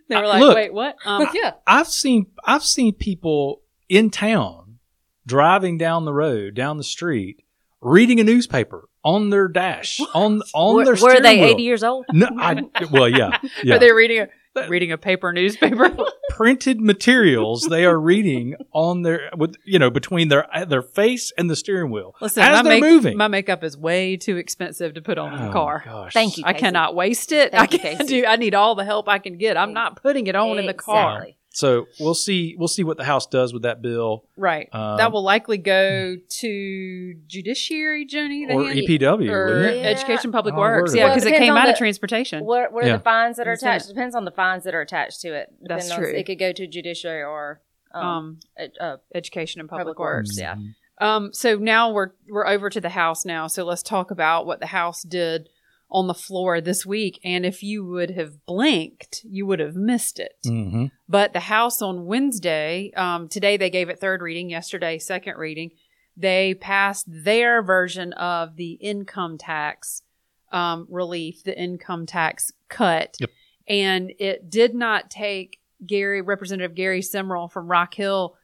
they 0.09 0.15
were 0.15 0.25
like, 0.27 0.41
Look. 0.41 0.55
"Wait, 0.55 0.73
what?" 0.73 0.95
Um, 1.05 1.27
yeah. 1.33 1.53
I've 1.67 1.87
seen 1.87 2.27
I've 2.43 2.63
seen 2.63 2.93
people 2.95 3.61
in 3.87 4.09
town 4.09 4.79
driving 5.27 5.77
down 5.77 6.05
the 6.05 6.13
road, 6.13 6.55
down 6.55 6.77
the 6.77 6.83
street, 6.83 7.43
reading 7.81 8.19
a 8.19 8.23
newspaper 8.23 8.89
on 9.03 9.29
their 9.29 9.47
dash, 9.47 9.99
on 10.15 10.41
on 10.55 10.75
were, 10.77 10.83
their 10.85 10.93
were 10.93 10.97
steering 10.97 11.21
they 11.23 11.39
wheel. 11.41 11.49
80 11.53 11.63
years 11.63 11.83
old? 11.83 12.05
No, 12.11 12.27
I, 12.37 12.63
well, 12.91 13.07
yeah, 13.07 13.37
yeah. 13.63 13.75
Are 13.75 13.79
they 13.79 13.91
reading 13.91 14.27
a 14.55 14.67
reading 14.69 14.91
a 14.91 14.97
paper 14.97 15.31
newspaper? 15.31 15.95
Printed 16.39 16.79
materials 16.79 17.67
they 17.69 17.83
are 17.83 17.99
reading 17.99 18.55
on 18.71 19.01
their 19.01 19.29
with 19.35 19.55
you 19.65 19.77
know 19.77 19.89
between 19.89 20.29
their 20.29 20.47
uh, 20.55 20.63
their 20.63 20.81
face 20.81 21.33
and 21.37 21.49
the 21.49 21.55
steering 21.55 21.91
wheel 21.91 22.15
Listen, 22.21 22.43
as 22.43 22.49
my, 22.49 22.61
they're 22.63 22.79
make- 22.79 22.89
moving. 22.89 23.17
my 23.17 23.27
makeup 23.27 23.61
is 23.61 23.75
way 23.75 24.15
too 24.15 24.37
expensive 24.37 24.93
to 24.93 25.01
put 25.01 25.17
on 25.17 25.33
in 25.33 25.39
Oh, 25.41 25.45
the 25.47 25.51
car. 25.51 25.83
gosh. 25.85 26.13
Thank 26.13 26.37
you. 26.37 26.43
I 26.45 26.53
Casey. 26.53 26.61
cannot 26.61 26.95
waste 26.95 27.33
it. 27.33 27.51
Thank 27.51 27.61
I 27.73 27.77
can't 27.77 27.99
Casey. 27.99 28.21
do. 28.21 28.25
I 28.25 28.37
need 28.37 28.55
all 28.55 28.75
the 28.75 28.85
help 28.85 29.09
I 29.09 29.19
can 29.19 29.37
get. 29.37 29.57
I'm 29.57 29.73
not 29.73 30.01
putting 30.01 30.27
it 30.27 30.35
on 30.37 30.57
in 30.57 30.65
the 30.65 30.73
car. 30.73 31.27
Exactly. 31.51 31.91
So 31.97 32.03
we'll 32.03 32.13
see 32.13 32.55
we'll 32.57 32.67
see 32.67 32.83
what 32.83 32.97
the 32.97 33.03
House 33.03 33.25
does 33.27 33.53
with 33.53 33.63
that 33.63 33.81
bill 33.81 34.25
Right. 34.37 34.69
Um, 34.71 34.97
that 34.97 35.11
will 35.11 35.23
likely 35.23 35.57
go 35.57 36.15
to 36.15 37.13
judiciary, 37.27 38.05
Jenny, 38.05 38.45
or 38.45 38.65
hand- 38.65 38.79
EPW. 38.79 39.29
or? 39.31 39.69
Yeah. 39.71 39.81
education, 39.89 40.31
public 40.31 40.53
Oh, 40.55 40.59
works. 40.59 40.91
word. 40.91 40.97
Yeah, 40.97 41.03
Well, 41.05 41.13
it 41.13 41.15
because 41.15 41.31
it 41.31 41.37
came 41.37 41.53
on 41.53 41.57
out 41.59 41.69
of 41.69 41.77
transportation. 41.77 42.45
What, 42.45 42.71
what 42.71 42.83
are 42.83 42.87
Yeah. 42.87 42.97
the 42.97 43.03
fines 43.03 43.37
that 43.37 43.47
are 43.47 43.53
Isn't 43.53 43.67
it? 43.67 43.71
attached? 43.71 43.87
Depends 43.87 44.15
on 44.15 44.25
the 44.25 44.31
fines 44.31 44.63
that 44.65 44.75
are 44.75 44.81
attached 44.81 45.21
to 45.21 45.29
it. 45.33 45.49
That's 45.61 45.87
Depending 45.87 46.05
on- 46.07 46.11
true. 46.11 46.19
It 46.19 46.25
could 46.25 46.39
go 46.39 46.51
to 46.53 46.67
judiciary 46.67 47.23
or 47.23 47.61
um, 47.93 48.03
Um, 48.05 48.39
uh, 48.59 48.83
uh, 48.83 48.97
education 49.15 49.59
and 49.59 49.67
public, 49.67 49.85
Public 49.85 49.99
works. 49.99 50.29
Works. 50.29 50.39
yeah. 50.39 50.55
Um, 51.01 51.33
so 51.33 51.55
now 51.55 51.91
we're 51.91 52.11
we're 52.29 52.45
over 52.45 52.69
to 52.69 52.79
the 52.79 52.89
House 52.89 53.25
now. 53.25 53.47
So 53.47 53.63
let's 53.65 53.81
talk 53.81 54.11
about 54.11 54.45
what 54.45 54.59
the 54.59 54.67
House 54.67 55.01
did 55.01 55.49
on 55.91 56.07
the 56.07 56.13
floor 56.13 56.61
this 56.61 56.85
week. 56.85 57.19
And 57.23 57.45
if 57.45 57.63
you 57.63 57.83
would 57.85 58.11
have 58.11 58.45
blinked, 58.45 59.21
you 59.23 59.45
would 59.45 59.59
have 59.59 59.75
missed 59.75 60.19
it. 60.19 60.35
Mm-hmm. 60.45 60.85
But 61.07 61.33
the 61.33 61.39
House 61.39 61.81
on 61.81 62.05
Wednesday, 62.05 62.91
um, 62.95 63.27
today 63.27 63.57
they 63.57 63.69
gave 63.69 63.89
it 63.89 63.99
third 63.99 64.21
reading, 64.21 64.49
yesterday 64.49 64.99
second 64.99 65.37
reading. 65.37 65.71
They 66.15 66.53
passed 66.53 67.05
their 67.07 67.63
version 67.63 68.13
of 68.13 68.55
the 68.55 68.73
income 68.73 69.37
tax 69.37 70.03
um, 70.51 70.85
relief, 70.89 71.43
the 71.43 71.57
income 71.59 72.05
tax 72.05 72.51
cut, 72.67 73.15
Yep. 73.19 73.29
and 73.67 74.11
it 74.19 74.49
did 74.49 74.75
not 74.75 75.09
take 75.09 75.59
Gary, 75.85 76.21
Representative 76.21 76.75
Gary 76.75 77.01
Simrill 77.01 77.51
from 77.51 77.67
Rock 77.67 77.93
Hill, 77.93 78.35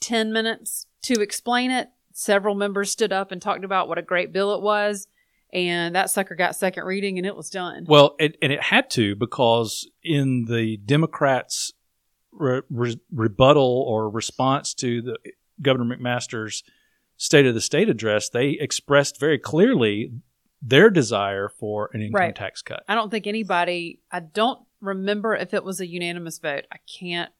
ten 0.00 0.32
minutes 0.32 0.86
to 1.02 1.20
explain 1.20 1.70
it. 1.70 1.88
Several 2.12 2.54
members 2.54 2.90
stood 2.90 3.12
up 3.12 3.30
and 3.30 3.40
talked 3.40 3.64
about 3.64 3.88
what 3.88 3.98
a 3.98 4.02
great 4.02 4.32
bill 4.32 4.54
it 4.54 4.62
was, 4.62 5.06
and 5.52 5.94
that 5.94 6.10
sucker 6.10 6.34
got 6.34 6.56
second 6.56 6.84
reading 6.84 7.18
and 7.18 7.26
it 7.26 7.36
was 7.36 7.50
done. 7.50 7.84
Well, 7.88 8.14
it, 8.18 8.36
and 8.42 8.52
it 8.52 8.62
had 8.62 8.90
to 8.90 9.14
because 9.16 9.88
in 10.02 10.44
the 10.46 10.76
Democrats' 10.78 11.72
re- 12.32 12.62
re- 12.70 13.00
rebuttal 13.12 13.84
or 13.88 14.10
response 14.10 14.74
to 14.74 15.02
the 15.02 15.16
Governor 15.62 15.96
McMaster's 15.96 16.62
State 17.16 17.46
of 17.46 17.54
the 17.54 17.60
State 17.60 17.88
address, 17.88 18.28
they 18.28 18.50
expressed 18.50 19.18
very 19.18 19.38
clearly 19.38 20.12
their 20.62 20.90
desire 20.90 21.48
for 21.48 21.90
an 21.92 22.00
income 22.02 22.20
Right. 22.20 22.34
tax 22.36 22.62
cut. 22.62 22.82
I 22.88 22.94
don't 22.94 23.10
think 23.10 23.26
anybody. 23.26 24.00
I 24.12 24.20
don't 24.20 24.60
remember 24.80 25.34
if 25.34 25.54
it 25.54 25.64
was 25.64 25.80
a 25.80 25.86
unanimous 25.86 26.38
vote. 26.38 26.64
I 26.72 26.76
can't. 26.98 27.30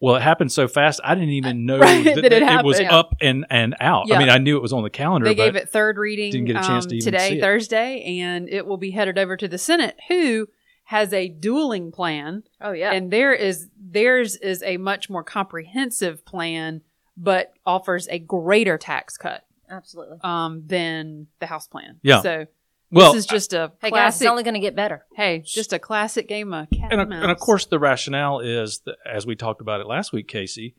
Well, 0.00 0.16
it 0.16 0.22
happened 0.22 0.52
so 0.52 0.68
fast, 0.68 1.00
I 1.02 1.14
didn't 1.14 1.30
even 1.30 1.64
know 1.66 1.78
Right, 1.78 2.04
that, 2.04 2.16
that 2.16 2.32
it 2.32 2.42
it 2.42 2.64
was 2.64 2.78
happened. 2.78 2.94
up 2.94 3.14
and, 3.20 3.46
and 3.48 3.74
out. 3.80 4.08
Yeah. 4.08 4.16
I 4.16 4.18
mean, 4.18 4.28
I 4.28 4.38
knew 4.38 4.56
it 4.56 4.62
was 4.62 4.72
on 4.72 4.82
the 4.82 4.90
calendar. 4.90 5.28
They 5.28 5.34
but 5.34 5.44
gave 5.44 5.56
it 5.56 5.70
third 5.70 5.96
reading 5.98 6.32
didn't 6.32 6.46
get 6.46 6.56
a 6.56 6.60
chance 6.60 6.84
um, 6.84 6.90
to 6.90 6.96
even 6.96 7.04
see 7.04 7.10
today, 7.10 7.38
it. 7.38 7.40
Thursday, 7.40 8.02
and 8.20 8.48
it 8.48 8.66
will 8.66 8.76
be 8.76 8.90
headed 8.90 9.18
over 9.18 9.36
to 9.36 9.48
the 9.48 9.58
Senate, 9.58 9.96
who 10.08 10.48
has 10.84 11.12
a 11.14 11.28
dueling 11.28 11.90
plan, 11.90 12.42
oh 12.60 12.72
yeah. 12.72 12.92
and 12.92 13.10
there 13.10 13.32
is 13.32 13.68
theirs 13.80 14.36
is 14.36 14.62
a 14.62 14.76
much 14.76 15.08
more 15.08 15.24
comprehensive 15.24 16.24
plan, 16.26 16.82
but 17.16 17.54
offers 17.64 18.06
a 18.08 18.18
greater 18.18 18.76
tax 18.76 19.16
cut 19.16 19.46
Absolutely. 19.70 20.18
um, 20.22 20.62
than 20.66 21.28
the 21.40 21.46
House 21.46 21.66
plan. 21.66 22.00
Yeah. 22.02 22.20
So 22.20 22.46
well, 22.94 23.12
this 23.12 23.24
is 23.24 23.26
just 23.26 23.52
a 23.52 23.72
Hey 23.80 23.90
guys, 23.90 23.90
classic. 23.90 24.22
it's 24.22 24.30
only 24.30 24.42
going 24.42 24.54
to 24.54 24.60
get 24.60 24.74
better. 24.76 25.04
hey, 25.16 25.40
just 25.44 25.72
a 25.72 25.78
classic 25.78 26.28
game 26.28 26.52
of 26.52 26.68
cat 26.70 26.92
and, 26.92 27.00
and, 27.00 27.12
and 27.12 27.30
of 27.30 27.38
course, 27.38 27.66
the 27.66 27.78
rationale 27.78 28.40
is 28.40 28.80
that, 28.86 28.96
as 29.04 29.26
we 29.26 29.34
talked 29.36 29.60
about 29.60 29.80
it 29.80 29.86
last 29.86 30.12
week, 30.12 30.28
Casey, 30.28 30.74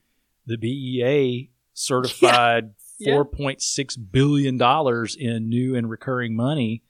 the 0.46 0.58
BEA 0.58 1.52
certified 1.74 2.72
Yeah. 2.98 3.16
four 3.16 3.26
point 3.26 3.62
six 3.62 3.98
billion 3.98 4.58
dollars 4.58 5.18
in 5.20 5.50
new 5.50 5.76
and 5.76 5.90
recurring 5.90 6.34
money 6.34 6.82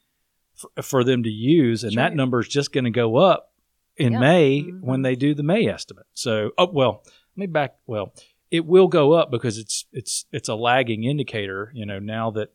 f- 0.77 0.85
for 0.85 1.03
them 1.03 1.23
to 1.23 1.29
use, 1.31 1.83
and 1.83 1.93
That's 1.97 2.11
that 2.11 2.15
number 2.15 2.41
is 2.41 2.47
just 2.47 2.71
going 2.71 2.83
to 2.83 2.91
go 2.91 3.15
up 3.15 3.51
in 3.97 4.13
Yeah. 4.13 4.19
May 4.19 4.61
Mhm. 4.61 4.81
when 4.81 5.01
they 5.01 5.15
do 5.15 5.33
the 5.33 5.41
May 5.41 5.65
estimate. 5.67 6.05
So, 6.13 6.51
oh 6.59 6.69
well, 6.71 7.01
let 7.35 7.37
me 7.37 7.47
back. 7.47 7.77
Well, 7.87 8.13
it 8.51 8.67
will 8.67 8.87
go 8.87 9.13
up 9.13 9.31
because 9.31 9.57
it's 9.57 9.87
it's 9.91 10.25
it's 10.31 10.47
a 10.47 10.53
lagging 10.53 11.05
indicator. 11.05 11.71
You 11.73 11.87
know, 11.87 11.97
now 11.97 12.29
that. 12.31 12.49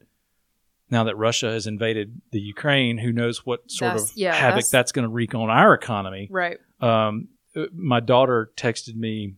Now 0.90 1.04
that 1.04 1.16
Russia 1.16 1.50
has 1.52 1.66
invaded 1.66 2.20
the 2.32 2.40
Ukraine, 2.40 2.98
who 2.98 3.12
knows 3.12 3.46
what 3.46 3.70
sort 3.70 3.92
That's- 3.92 4.10
of 4.10 4.16
yeah, 4.16 4.34
havoc 4.34 4.56
that's- 4.56 4.70
that's 4.70 4.92
going 4.92 5.04
to 5.04 5.08
wreak 5.08 5.34
on 5.34 5.50
our 5.50 5.74
economy 5.74 6.28
right. 6.30 6.58
um, 6.80 7.28
my 7.72 8.00
daughter 8.00 8.50
texted 8.56 8.94
me 8.96 9.34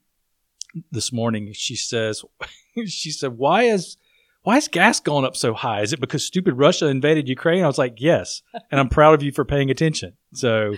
this 0.90 1.12
morning. 1.12 1.52
She 1.52 1.76
says, 1.76 2.24
she 2.86 3.10
said, 3.10 3.36
why 3.38 3.64
is 3.64 3.96
why 4.42 4.56
is 4.56 4.66
gas 4.68 4.98
going 4.98 5.24
up 5.24 5.36
so 5.36 5.54
high? 5.54 5.82
Is 5.82 5.92
it 5.92 6.00
because 6.00 6.24
stupid 6.24 6.54
Russia 6.54 6.86
invaded 6.88 7.28
Ukraine? 7.28 7.62
I 7.62 7.68
was 7.68 7.78
like, 7.78 7.94
yes, 7.98 8.42
and 8.70 8.80
I'm 8.80 8.88
proud 8.88 9.14
of 9.14 9.22
you 9.22 9.30
for 9.30 9.44
paying 9.44 9.70
attention. 9.70 10.14
So 10.34 10.74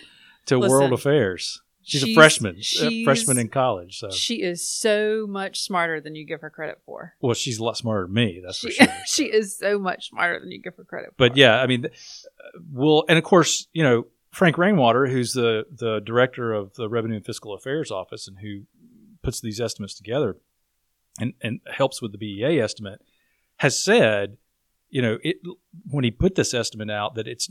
to 0.47 0.59
Listen, 0.59 0.71
world 0.71 0.93
affairs. 0.93 1.63
She's, 1.87 2.03
a 2.05 2.15
freshman, 2.15 2.61
she's- 2.61 2.81
freshman, 2.81 3.01
a 3.03 3.05
freshman 3.05 3.39
in 3.39 3.49
college. 3.49 3.99
So 3.99 4.11
She 4.11 4.43
is 4.43 4.67
so 4.67 5.27
much 5.29 5.61
smarter 5.61 6.01
than 6.01 6.15
you 6.15 6.25
give 6.25 6.41
her 6.41 6.51
credit 6.51 6.81
for. 6.87 7.15
well, 7.21 7.35
she's 7.35 7.59
a 7.59 7.65
lot 7.65 7.77
smarter 7.77 8.05
than 8.07 8.15
me. 8.15 8.41
That's 8.45 8.59
She, 8.59 8.69
for 8.71 8.85
sure. 8.85 8.95
she 9.07 9.25
is 9.27 9.57
so 9.57 9.79
much 9.79 10.09
smarter 10.09 10.41
than 10.41 10.51
you 10.51 10.61
give 10.63 10.75
her 10.77 10.85
credit 10.85 11.11
for. 11.11 11.15
but 11.19 11.37
yeah, 11.37 11.61
I 11.61 11.67
mean, 11.67 11.87
uh, 11.87 13.01
and 13.09 13.19
of 13.19 13.25
course, 13.25 13.69
you 13.73 13.83
know, 13.83 14.07
Frank 14.33 14.59
Rainwater, 14.59 15.07
who's 15.07 15.33
the 15.35 15.65
the 15.71 16.01
director 16.01 16.53
of 16.53 16.75
the 16.75 16.89
Revenue 16.89 17.17
and 17.17 17.25
Fiscal 17.25 17.55
Affairs 17.55 17.91
Office, 17.93 18.27
and 18.27 18.39
who 18.41 18.63
puts 19.23 19.41
these 19.41 19.61
estimates 19.61 19.95
together, 19.95 20.39
and 21.21 21.35
and 21.41 21.61
helps 21.71 22.03
with 22.03 22.11
the 22.13 22.19
BEA 22.19 22.61
estimate, 22.61 23.01
has 23.59 23.79
said, 23.79 24.37
you 24.91 25.03
know, 25.03 25.19
it 25.23 25.37
when 25.89 26.03
he 26.03 26.11
put 26.11 26.35
this 26.35 26.53
estimate 26.53 26.91
out 26.91 27.15
that 27.15 27.29
it's 27.29 27.49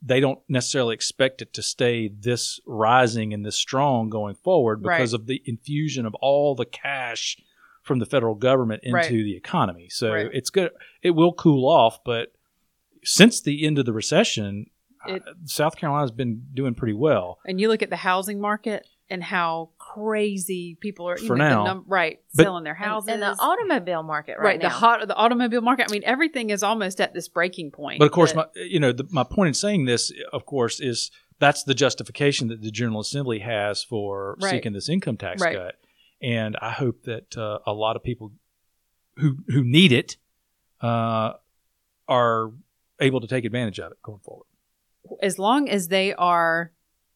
they 0.00 0.20
don't 0.20 0.38
necessarily 0.48 0.94
expect 0.94 1.42
it 1.42 1.52
to 1.54 1.62
stay 1.62 2.08
this 2.08 2.60
rising 2.66 3.34
and 3.34 3.44
this 3.44 3.56
strong 3.56 4.08
going 4.10 4.34
forward 4.36 4.82
because 4.82 5.12
Right. 5.12 5.20
of 5.20 5.26
the 5.26 5.42
infusion 5.44 6.06
of 6.06 6.14
all 6.16 6.54
the 6.54 6.64
cash 6.66 7.36
from 7.82 7.98
the 7.98 8.06
federal 8.06 8.36
government 8.36 8.82
into 8.84 8.94
Right. 8.94 9.10
the 9.10 9.36
economy. 9.36 9.88
So 9.88 10.12
Right. 10.12 10.30
it's 10.32 10.50
good. 10.50 10.70
It 11.02 11.10
will 11.12 11.32
cool 11.32 11.68
off, 11.68 12.04
but 12.04 12.32
since 13.02 13.40
the 13.40 13.66
end 13.66 13.78
of 13.78 13.86
the 13.86 13.92
recession, 13.92 14.66
It- 15.04 15.24
South 15.46 15.74
Carolina's 15.76 16.12
been 16.12 16.46
doing 16.54 16.76
pretty 16.76 16.94
well. 16.94 17.40
And 17.44 17.60
you 17.60 17.66
look 17.66 17.82
at 17.82 17.90
the 17.90 17.96
housing 17.96 18.40
market 18.40 18.86
and 19.10 19.22
how 19.22 19.70
crazy 19.78 20.76
people 20.80 21.08
are 21.08 21.16
For 21.18 21.24
even 21.24 21.38
the 21.38 21.44
now. 21.48 21.64
num- 21.64 21.84
right 21.86 22.20
But- 22.34 22.44
selling 22.44 22.64
their 22.64 22.74
houses. 22.74 23.08
And, 23.08 23.22
and 23.22 23.36
the 23.36 23.42
automobile 23.42 24.02
market 24.02 24.36
right, 24.38 24.44
right, 24.44 24.58
now. 24.60 24.68
the 24.68 24.74
hot 24.74 25.06
the 25.08 25.14
automobile 25.14 25.60
market. 25.60 25.86
I 25.88 25.92
mean, 25.92 26.02
everything 26.04 26.50
is 26.50 26.62
almost 26.62 27.00
at 27.00 27.12
this 27.14 27.28
breaking 27.28 27.72
point. 27.72 27.98
But 27.98 28.06
of 28.06 28.12
course, 28.12 28.32
that- 28.32 28.50
my, 28.56 28.62
you 28.62 28.80
know, 28.80 28.92
the, 28.92 29.06
my 29.10 29.24
point 29.24 29.48
in 29.48 29.54
saying 29.54 29.84
this, 29.84 30.12
of 30.32 30.46
course, 30.46 30.80
is 30.80 31.10
that's 31.38 31.64
the 31.64 31.74
justification 31.74 32.48
that 32.48 32.62
the 32.62 32.70
General 32.70 33.00
Assembly 33.00 33.40
has 33.40 33.82
for 33.84 34.36
Right. 34.40 34.50
seeking 34.52 34.72
this 34.72 34.88
income 34.88 35.16
tax 35.16 35.42
Right. 35.42 35.56
cut. 35.56 35.74
And 36.22 36.56
I 36.62 36.70
hope 36.70 37.02
that 37.02 37.36
uh, 37.36 37.58
a 37.66 37.72
lot 37.72 37.96
of 37.96 38.02
people 38.02 38.32
who 39.16 39.38
who 39.48 39.62
need 39.64 39.92
it 39.92 40.16
uh, 40.80 41.32
are 42.08 42.52
able 43.00 43.20
to 43.20 43.26
take 43.26 43.44
advantage 43.44 43.78
of 43.80 43.92
it 43.92 43.98
going 44.02 44.20
forward. 44.20 44.46
as 45.20 45.38
long 45.38 45.68
as 45.68 45.88
they 45.88 46.14
are 46.14 46.72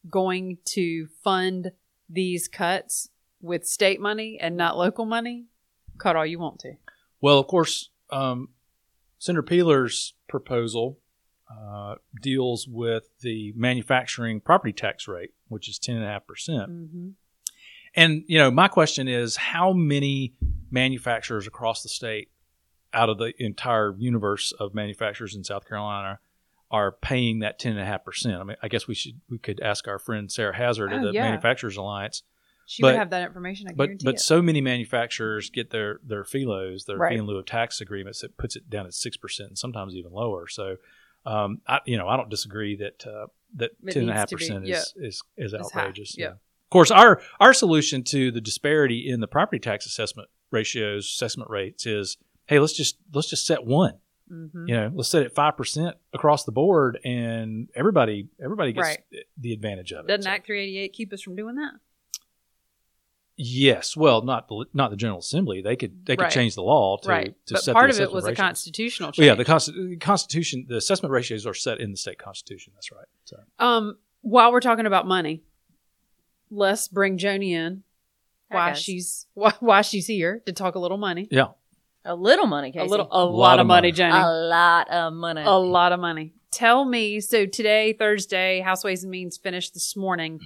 going 0.09 0.57
to 0.65 1.07
fund 1.23 1.71
these 2.09 2.47
cuts 2.47 3.09
with 3.41 3.65
state 3.65 3.99
money 3.99 4.37
and 4.39 4.57
not 4.57 4.77
local 4.77 5.05
money, 5.05 5.45
cut 5.97 6.15
all 6.15 6.25
you 6.25 6.39
want 6.39 6.59
to. 6.59 6.73
Well, 7.21 7.39
of 7.39 7.47
course, 7.47 7.89
um, 8.09 8.49
Senator 9.19 9.43
Peeler's 9.43 10.13
proposal 10.27 10.99
uh, 11.49 11.95
deals 12.21 12.67
with 12.67 13.09
the 13.21 13.53
manufacturing 13.55 14.41
property 14.41 14.73
tax 14.73 15.07
rate, 15.07 15.31
which 15.47 15.69
is 15.69 15.79
ten 15.79 15.95
and 15.95 16.05
a 16.05 16.07
half 16.07 16.27
percent. 16.27 16.69
Mm-hmm. 16.69 17.09
And 17.95 18.23
you 18.27 18.37
know, 18.37 18.51
my 18.51 18.67
question 18.67 19.07
is, 19.07 19.37
how 19.37 19.73
many 19.73 20.35
manufacturers 20.69 21.47
across 21.47 21.83
the 21.83 21.89
state, 21.89 22.29
out 22.93 23.09
of 23.09 23.17
the 23.17 23.33
entire 23.37 23.95
universe 23.97 24.51
of 24.59 24.73
manufacturers 24.73 25.35
in 25.35 25.43
South 25.43 25.67
Carolina, 25.67 26.19
are 26.71 26.91
paying 26.91 27.39
that 27.39 27.59
ten 27.59 27.73
and 27.73 27.81
a 27.81 27.85
half 27.85 28.03
percent? 28.03 28.35
I 28.35 28.43
mean, 28.43 28.57
I 28.61 28.67
guess 28.67 28.87
we 28.87 28.95
should 28.95 29.19
we 29.29 29.37
could 29.37 29.59
ask 29.61 29.87
our 29.87 29.99
friend 29.99 30.31
Sara 30.31 30.55
Hazzard 30.55 30.91
of 30.93 31.01
Oh, 31.01 31.05
the 31.07 31.13
yeah. 31.13 31.23
Manufacturers 31.23 31.77
Alliance. 31.77 32.23
She 32.69 32.81
But- 32.81 32.87
would 32.93 32.99
have 32.99 33.09
that 33.11 33.25
information. 33.25 33.67
I 33.69 33.73
But 33.73 34.03
but 34.03 34.15
it. 34.15 34.19
so 34.19 34.41
many 34.41 34.59
manufacturers 34.59 35.49
get 35.49 35.69
their 35.69 35.99
their 36.03 36.23
FILOTs, 36.23 36.85
their 36.85 36.97
Right. 36.97 37.13
fee 37.13 37.19
in 37.19 37.25
lieu 37.25 37.37
of 37.37 37.45
tax 37.45 37.79
agreements 37.79 38.19
that 38.21 38.35
puts 38.37 38.55
it 38.57 38.69
down 38.69 38.85
at 38.85 38.93
six 38.93 39.15
percent 39.15 39.49
and 39.49 39.57
sometimes 39.57 39.95
even 39.95 40.11
lower. 40.11 40.47
So, 40.47 40.75
um, 41.25 41.61
I 41.67 41.79
you 41.85 41.97
know 41.97 42.07
I 42.09 42.17
don't 42.17 42.29
disagree 42.29 42.75
that 42.75 43.07
uh, 43.07 43.27
that 43.55 43.71
It 43.85 43.91
ten 43.93 44.01
and 44.03 44.11
a 44.11 44.13
half 44.13 44.29
percent 44.29 44.67
is, 44.67 44.93
is 44.97 45.23
is 45.37 45.53
high, 45.53 45.59
outrageous. 45.81 46.17
yeah. 46.17 46.31
Of 46.31 46.69
course, 46.71 46.91
our 46.91 47.21
our 47.39 47.53
solution 47.53 48.03
to 48.05 48.29
the 48.31 48.41
disparity 48.41 49.07
in 49.09 49.21
the 49.21 49.27
property 49.27 49.59
tax 49.59 49.85
assessment 49.85 50.27
ratios, 50.51 51.05
assessment 51.05 51.49
rates 51.49 51.85
is, 51.85 52.17
hey, 52.47 52.59
let's 52.59 52.73
just 52.73 52.97
let's 53.13 53.29
just 53.29 53.45
set 53.45 53.63
one. 53.65 53.99
Mhm. 54.31 54.67
You 54.67 54.75
know, 54.75 54.91
let's 54.93 55.09
set 55.09 55.23
it 55.23 55.33
five 55.33 55.55
percent 55.57 55.95
across 56.13 56.43
the 56.43 56.51
board, 56.51 56.99
and 57.05 57.69
everybody 57.75 58.27
everybody 58.43 58.73
gets 58.73 58.87
Right. 58.87 59.03
the 59.37 59.53
advantage 59.53 59.93
of 59.93 60.05
it. 60.05 60.07
Doesn't 60.09 60.23
So- 60.23 60.29
Act 60.29 60.45
388 60.47 60.93
keep 60.93 61.13
us 61.13 61.21
from 61.21 61.35
doing 61.35 61.55
that? 61.55 61.73
Yes, 63.39 63.95
well, 63.95 64.23
not 64.23 64.47
the 64.47 64.65
not 64.73 64.89
the 64.89 64.97
General 64.97 65.19
Assembly. 65.19 65.61
They 65.61 65.75
could 65.75 66.05
they 66.07 66.15
could 66.15 66.23
Right. 66.23 66.31
change 66.31 66.55
the 66.55 66.63
law 66.63 66.97
to, 66.97 67.07
right. 67.09 67.35
to 67.47 67.53
but 67.53 67.63
set 67.63 67.73
part 67.73 67.91
the 67.91 67.95
of 67.97 67.99
it 67.99 68.03
assessment 68.05 68.13
was 68.15 68.25
a 68.25 68.35
constitutional 68.35 69.11
change. 69.11 69.19
Well, 69.19 69.27
yeah, 69.27 69.35
the 69.35 69.45
Consti- 69.45 70.01
Constitution, 70.01 70.65
the 70.67 70.77
assessment 70.77 71.11
ratios 71.11 71.45
are 71.45 71.53
set 71.53 71.79
in 71.79 71.91
the 71.91 71.97
state 71.97 72.17
constitution. 72.17 72.73
That's 72.75 72.91
right. 72.91 73.05
So 73.25 73.37
Um, 73.59 73.99
while 74.21 74.51
we're 74.51 74.59
talking 74.59 74.87
about 74.87 75.05
money, 75.05 75.43
let's 76.49 76.87
bring 76.87 77.19
Joni 77.19 77.51
in. 77.51 77.83
Why 78.49 78.73
she's 78.73 79.27
why, 79.35 79.53
why 79.59 79.81
she's 79.83 80.07
here 80.07 80.41
to 80.47 80.51
talk 80.51 80.73
a 80.73 80.79
little 80.79 80.97
money. 80.97 81.27
yeah, 81.29 81.49
a 82.07 82.15
little 82.15 82.47
money, 82.47 82.71
Casey. 82.71 82.85
A 82.85 82.89
little, 82.89 83.07
a, 83.11 83.23
lot, 83.23 83.59
of 83.59 83.67
money, 83.67 83.91
Joni. 83.91 84.11
a 84.11 84.31
lot 84.31 84.89
of 84.89 85.13
money. 85.13 85.43
a 85.45 85.51
lot 85.51 85.91
of 85.91 85.99
money. 85.99 86.33
Tell 86.51 86.85
me, 86.85 87.19
so 87.19 87.45
today, 87.45 87.93
Thursday, 87.93 88.61
House 88.61 88.83
Ways 88.83 89.03
and 89.03 89.11
Means 89.11 89.37
finished 89.37 89.73
this 89.73 89.95
morning 89.95 90.39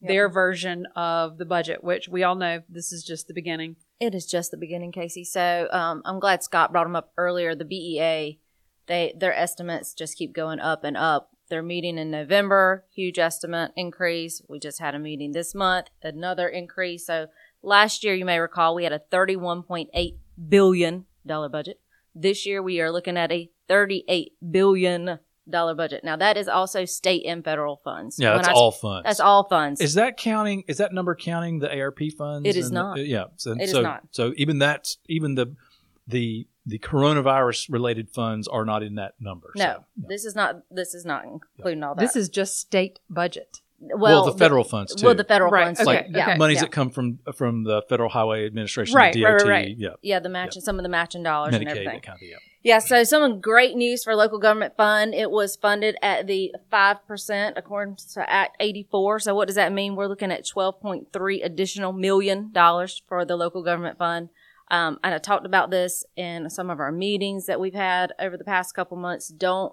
Yep. 0.00 0.08
their 0.08 0.28
version 0.28 0.86
of 0.94 1.38
the 1.38 1.44
budget, 1.44 1.82
which 1.82 2.08
we 2.08 2.22
all 2.22 2.36
know 2.36 2.62
this 2.68 2.92
is 2.92 3.02
just 3.02 3.26
the 3.26 3.34
beginning. 3.34 3.74
It 3.98 4.14
is 4.14 4.26
just 4.26 4.52
the 4.52 4.56
beginning, 4.56 4.92
Casey. 4.92 5.24
So 5.24 5.66
um, 5.72 6.02
I'm 6.04 6.20
glad 6.20 6.44
Scott 6.44 6.70
brought 6.70 6.84
them 6.84 6.94
up 6.94 7.12
earlier. 7.18 7.56
The 7.56 7.64
BEA, 7.64 8.38
they 8.86 9.12
their 9.16 9.34
estimates 9.34 9.94
just 9.94 10.16
keep 10.16 10.32
going 10.32 10.60
up 10.60 10.84
and 10.84 10.96
up. 10.96 11.30
They're 11.48 11.64
meeting 11.64 11.98
in 11.98 12.12
November, 12.12 12.84
huge 12.94 13.18
estimate 13.18 13.72
increase. 13.74 14.40
We 14.48 14.60
just 14.60 14.78
had 14.78 14.94
a 14.94 15.00
meeting 15.00 15.32
this 15.32 15.52
month, 15.52 15.88
another 16.00 16.46
increase. 16.46 17.06
So 17.06 17.26
last 17.62 18.04
year, 18.04 18.14
you 18.14 18.24
may 18.24 18.38
recall, 18.38 18.76
we 18.76 18.84
had 18.84 18.92
a 18.92 19.02
31.8 19.10 19.88
billion 20.48 21.06
dollar 21.28 21.48
budget. 21.48 21.80
This 22.14 22.44
year, 22.46 22.62
we 22.62 22.80
are 22.80 22.90
looking 22.90 23.16
at 23.16 23.30
a 23.30 23.50
38 23.68 24.32
billion 24.50 25.18
dollar 25.48 25.74
budget. 25.74 26.04
Now 26.04 26.16
that 26.16 26.36
is 26.36 26.48
also 26.48 26.84
state 26.84 27.24
and 27.26 27.42
federal 27.44 27.76
funds. 27.84 28.16
yeah, 28.18 28.30
When 28.32 28.38
that's 28.42 28.48
I- 28.48 28.52
all 28.52 28.72
funds. 28.72 29.04
That's 29.06 29.20
all 29.20 29.44
funds. 29.48 29.80
Is 29.80 29.94
that 29.94 30.16
counting? 30.16 30.64
Is 30.68 30.78
that 30.78 30.92
number 30.92 31.14
counting 31.14 31.60
the 31.60 31.70
ARP 31.80 32.00
funds? 32.16 32.46
It 32.48 32.56
is 32.56 32.70
not. 32.70 32.96
The, 32.96 33.06
yeah, 33.06 33.24
so, 33.36 33.52
It 33.52 33.62
is 33.62 33.70
so, 33.70 33.80
not. 33.82 34.02
So 34.10 34.32
even 34.36 34.58
that's 34.58 34.98
even 35.08 35.36
the 35.36 35.54
the 36.06 36.46
the 36.66 36.78
coronavirus 36.78 37.72
related 37.72 38.10
funds 38.10 38.46
are 38.46 38.64
not 38.64 38.82
in 38.82 38.96
that 38.96 39.14
number. 39.20 39.52
no, 39.56 39.64
so, 39.64 39.68
yeah. 40.00 40.06
this 40.08 40.24
is 40.24 40.34
not. 40.34 40.56
This 40.70 40.92
is 40.94 41.04
not 41.06 41.24
including 41.24 41.82
all 41.82 41.94
that. 41.94 42.00
This 42.00 42.16
is 42.16 42.28
just 42.28 42.58
state 42.58 43.00
budget. 43.08 43.60
Well, 43.80 44.24
the 44.24 44.36
federal 44.38 44.64
funds 44.64 44.94
too. 44.94 45.06
Well, 45.06 45.14
the 45.14 45.24
federal 45.24 45.50
Right, 45.50 45.64
funds, 45.66 45.80
okay, 45.80 45.86
like 45.86 46.06
yeah, 46.10 46.30
okay. 46.30 46.36
monies 46.36 46.56
yeah. 46.56 46.62
that 46.62 46.72
come 46.72 46.90
from 46.90 47.18
from 47.34 47.64
the 47.64 47.82
Federal 47.88 48.08
Highway 48.08 48.46
Administration, 48.46 48.96
Right, 48.96 49.12
the 49.12 49.24
right, 49.24 49.38
DOT, 49.38 49.42
right, 49.42 49.50
right. 49.50 49.74
yeah, 49.78 49.88
yeah, 50.02 50.18
the 50.18 50.28
matching, 50.28 50.62
some 50.62 50.78
of 50.78 50.82
the 50.82 50.88
matching 50.88 51.22
dollars 51.22 51.54
and 51.54 51.64
Medicaid, 51.64 51.70
everything. 51.70 51.84
that 51.86 52.02
kind 52.02 52.16
of 52.22 52.28
yeah. 52.28 52.36
Yeah, 52.64 52.80
so 52.80 53.04
some 53.04 53.40
great 53.40 53.76
news 53.76 54.02
for 54.02 54.16
local 54.16 54.40
government 54.40 54.76
fund. 54.76 55.14
It 55.14 55.30
was 55.30 55.54
funded 55.54 55.96
at 56.02 56.26
the 56.26 56.52
five 56.70 57.06
percent 57.06 57.56
according 57.56 57.96
to 58.14 58.28
Act 58.28 58.56
eighty 58.58 58.86
four. 58.90 59.20
So 59.20 59.34
what 59.34 59.46
does 59.46 59.54
that 59.54 59.72
mean? 59.72 59.94
We're 59.94 60.08
looking 60.08 60.32
at 60.32 60.46
twelve 60.46 60.80
point 60.80 61.12
three 61.12 61.40
additional 61.40 61.92
million 61.92 62.50
dollars 62.52 63.00
for 63.06 63.24
the 63.24 63.36
local 63.36 63.62
government 63.62 63.96
fund. 63.96 64.30
Um, 64.70 64.98
and 65.02 65.14
I 65.14 65.18
talked 65.18 65.46
about 65.46 65.70
this 65.70 66.04
in 66.16 66.50
some 66.50 66.68
of 66.68 66.78
our 66.78 66.92
meetings 66.92 67.46
that 67.46 67.58
we've 67.58 67.72
had 67.74 68.12
over 68.18 68.36
the 68.36 68.44
past 68.44 68.74
couple 68.74 68.96
months. 68.98 69.28
Don't 69.28 69.72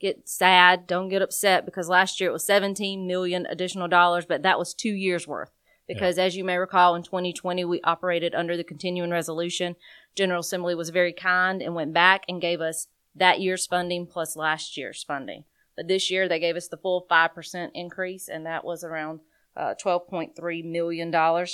get 0.00 0.28
sad, 0.28 0.86
don't 0.86 1.08
get 1.08 1.22
upset 1.22 1.64
because 1.64 1.88
last 1.88 2.20
year 2.20 2.30
it 2.30 2.32
was 2.32 2.46
17 2.46 3.06
million 3.06 3.46
additional 3.46 3.88
dollars, 3.88 4.26
but 4.26 4.42
that 4.42 4.58
was 4.58 4.74
two 4.74 4.92
years 4.92 5.26
worth. 5.26 5.50
Because 5.88 6.18
as 6.18 6.36
you 6.36 6.42
may 6.42 6.56
recall, 6.58 6.96
in 6.96 7.04
2020, 7.04 7.64
we 7.64 7.80
operated 7.82 8.34
under 8.34 8.56
the 8.56 8.64
continuing 8.64 9.10
resolution. 9.10 9.76
General 10.16 10.40
Assembly 10.40 10.74
was 10.74 10.90
very 10.90 11.12
kind 11.12 11.62
and 11.62 11.76
went 11.76 11.92
back 11.92 12.24
and 12.28 12.40
gave 12.40 12.60
us 12.60 12.88
that 13.14 13.40
year's 13.40 13.66
funding 13.66 14.06
plus 14.06 14.34
last 14.34 14.76
year's 14.76 15.04
funding. 15.04 15.44
But 15.76 15.86
this 15.86 16.10
year 16.10 16.28
they 16.28 16.40
gave 16.40 16.56
us 16.56 16.66
the 16.68 16.76
full 16.76 17.06
5% 17.08 17.70
increase, 17.74 18.28
and 18.28 18.46
that 18.46 18.64
was 18.64 18.82
around 18.82 19.20
uh, 19.56 19.74
$12.3 19.82 20.64
million. 20.64 21.14
Oh, 21.14 21.44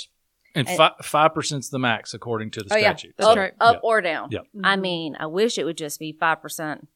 And 0.55 0.67
And- 0.67 0.91
five 1.03 1.33
percent 1.33 1.59
is 1.65 1.69
the 1.69 1.79
max 1.79 2.13
according 2.15 2.51
to 2.51 2.61
the 2.63 2.69
yeah, 2.69 2.95
statute. 2.95 3.13
That's 3.17 3.29
up, 3.29 3.37
right. 3.37 3.53
up 3.59 3.75
Yeah. 3.75 3.79
or 3.83 4.01
down. 4.01 4.29
Yeah. 4.31 4.39
I 4.63 4.77
mean, 4.77 5.15
I 5.19 5.27
wish 5.27 5.57
it 5.59 5.63
would 5.65 5.77
just 5.77 5.99
be 5.99 6.11
5% 6.19 6.87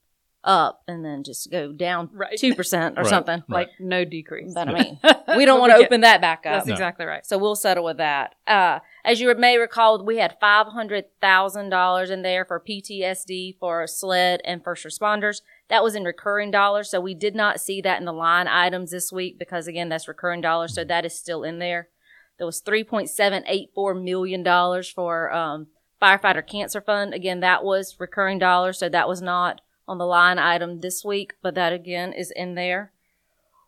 up 0.48 0.82
and 0.88 1.04
then 1.06 1.24
just 1.24 1.52
go 1.52 1.72
down 1.74 2.10
Right. 2.14 2.38
2% 2.40 2.98
or 2.98 3.02
Right. 3.02 3.06
something. 3.10 3.44
like 3.50 3.70
no 3.80 4.06
decrease. 4.06 4.54
But 4.54 4.70
I 4.70 4.74
mean, 4.82 5.00
we 5.36 5.46
don't 5.46 5.60
want 5.60 5.74
to 5.74 5.78
open 5.78 6.02
that 6.02 6.22
back 6.22 6.40
up. 6.40 6.54
That's 6.54 6.66
No. 6.68 6.74
exactly 6.74 7.06
right. 7.06 7.26
So 7.26 7.38
we'll 7.38 7.56
settle 7.56 7.84
with 7.84 7.98
that. 7.98 8.34
Uh, 8.48 8.80
as 9.04 9.20
you 9.22 9.34
may 9.36 9.58
recall, 9.58 10.04
we 10.04 10.18
had 10.18 10.38
five 10.40 10.68
hundred 10.68 11.06
thousand 11.22 11.70
dollars 11.70 12.10
in 12.10 12.22
there 12.22 12.46
for 12.46 12.60
PTSD, 12.60 13.58
for 13.60 13.86
SLED, 13.86 14.42
and 14.46 14.64
first 14.64 14.86
responders. 14.86 15.42
That 15.70 15.84
was 15.84 15.96
in 15.96 16.06
recurring 16.06 16.50
dollars, 16.50 16.90
so 16.90 17.00
we 17.02 17.14
did 17.14 17.36
not 17.36 17.60
see 17.60 17.82
that 17.82 18.00
in 18.00 18.06
the 18.06 18.14
line 18.14 18.48
items 18.48 18.92
this 18.92 19.12
week 19.12 19.38
because 19.38 19.68
again, 19.68 19.90
that's 19.90 20.08
recurring 20.08 20.40
dollars, 20.42 20.74
so 20.74 20.84
that 20.86 21.06
is 21.06 21.14
still 21.18 21.44
in 21.44 21.60
there. 21.60 21.90
There 22.38 22.48
was 22.48 22.62
three 22.62 22.86
point 22.86 23.10
seven 23.10 23.44
eight 23.48 23.70
four 23.76 23.94
million 23.94 24.44
dollars 24.44 24.90
for 24.90 25.32
um, 25.34 25.68
firefighter 26.02 26.46
cancer 26.46 26.80
fund. 26.80 27.14
Again, 27.14 27.42
that 27.42 27.64
was 27.66 27.96
recurring 28.00 28.40
dollars, 28.40 28.78
so 28.80 28.88
that 28.90 29.08
was 29.10 29.22
not 29.22 29.60
on 29.88 29.98
the 29.98 30.06
line 30.06 30.40
item 30.40 30.82
this 30.82 31.04
week, 31.04 31.34
but 31.42 31.56
that 31.56 31.74
again 31.74 32.14
is 32.14 32.32
in 32.36 32.56
there 32.56 32.92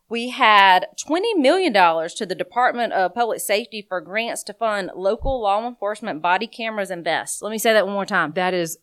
we 0.09 0.29
had 0.29 0.87
$20 1.07 1.37
million 1.37 1.71
to 1.71 2.25
the 2.25 2.35
Department 2.35 2.93
of 2.93 3.13
Public 3.13 3.39
Safety 3.39 3.85
for 3.87 4.01
grants 4.01 4.43
to 4.43 4.53
fund 4.53 4.91
local 4.95 5.41
law 5.41 5.65
enforcement 5.65 6.21
body 6.21 6.47
cameras 6.47 6.89
and 6.89 7.03
vests. 7.03 7.41
Let 7.41 7.51
me 7.51 7.59
say 7.59 7.73
that 7.73 7.85
one 7.85 7.93
more 7.93 8.07
time. 8.07 8.33
That 8.33 8.55
is 8.55 8.79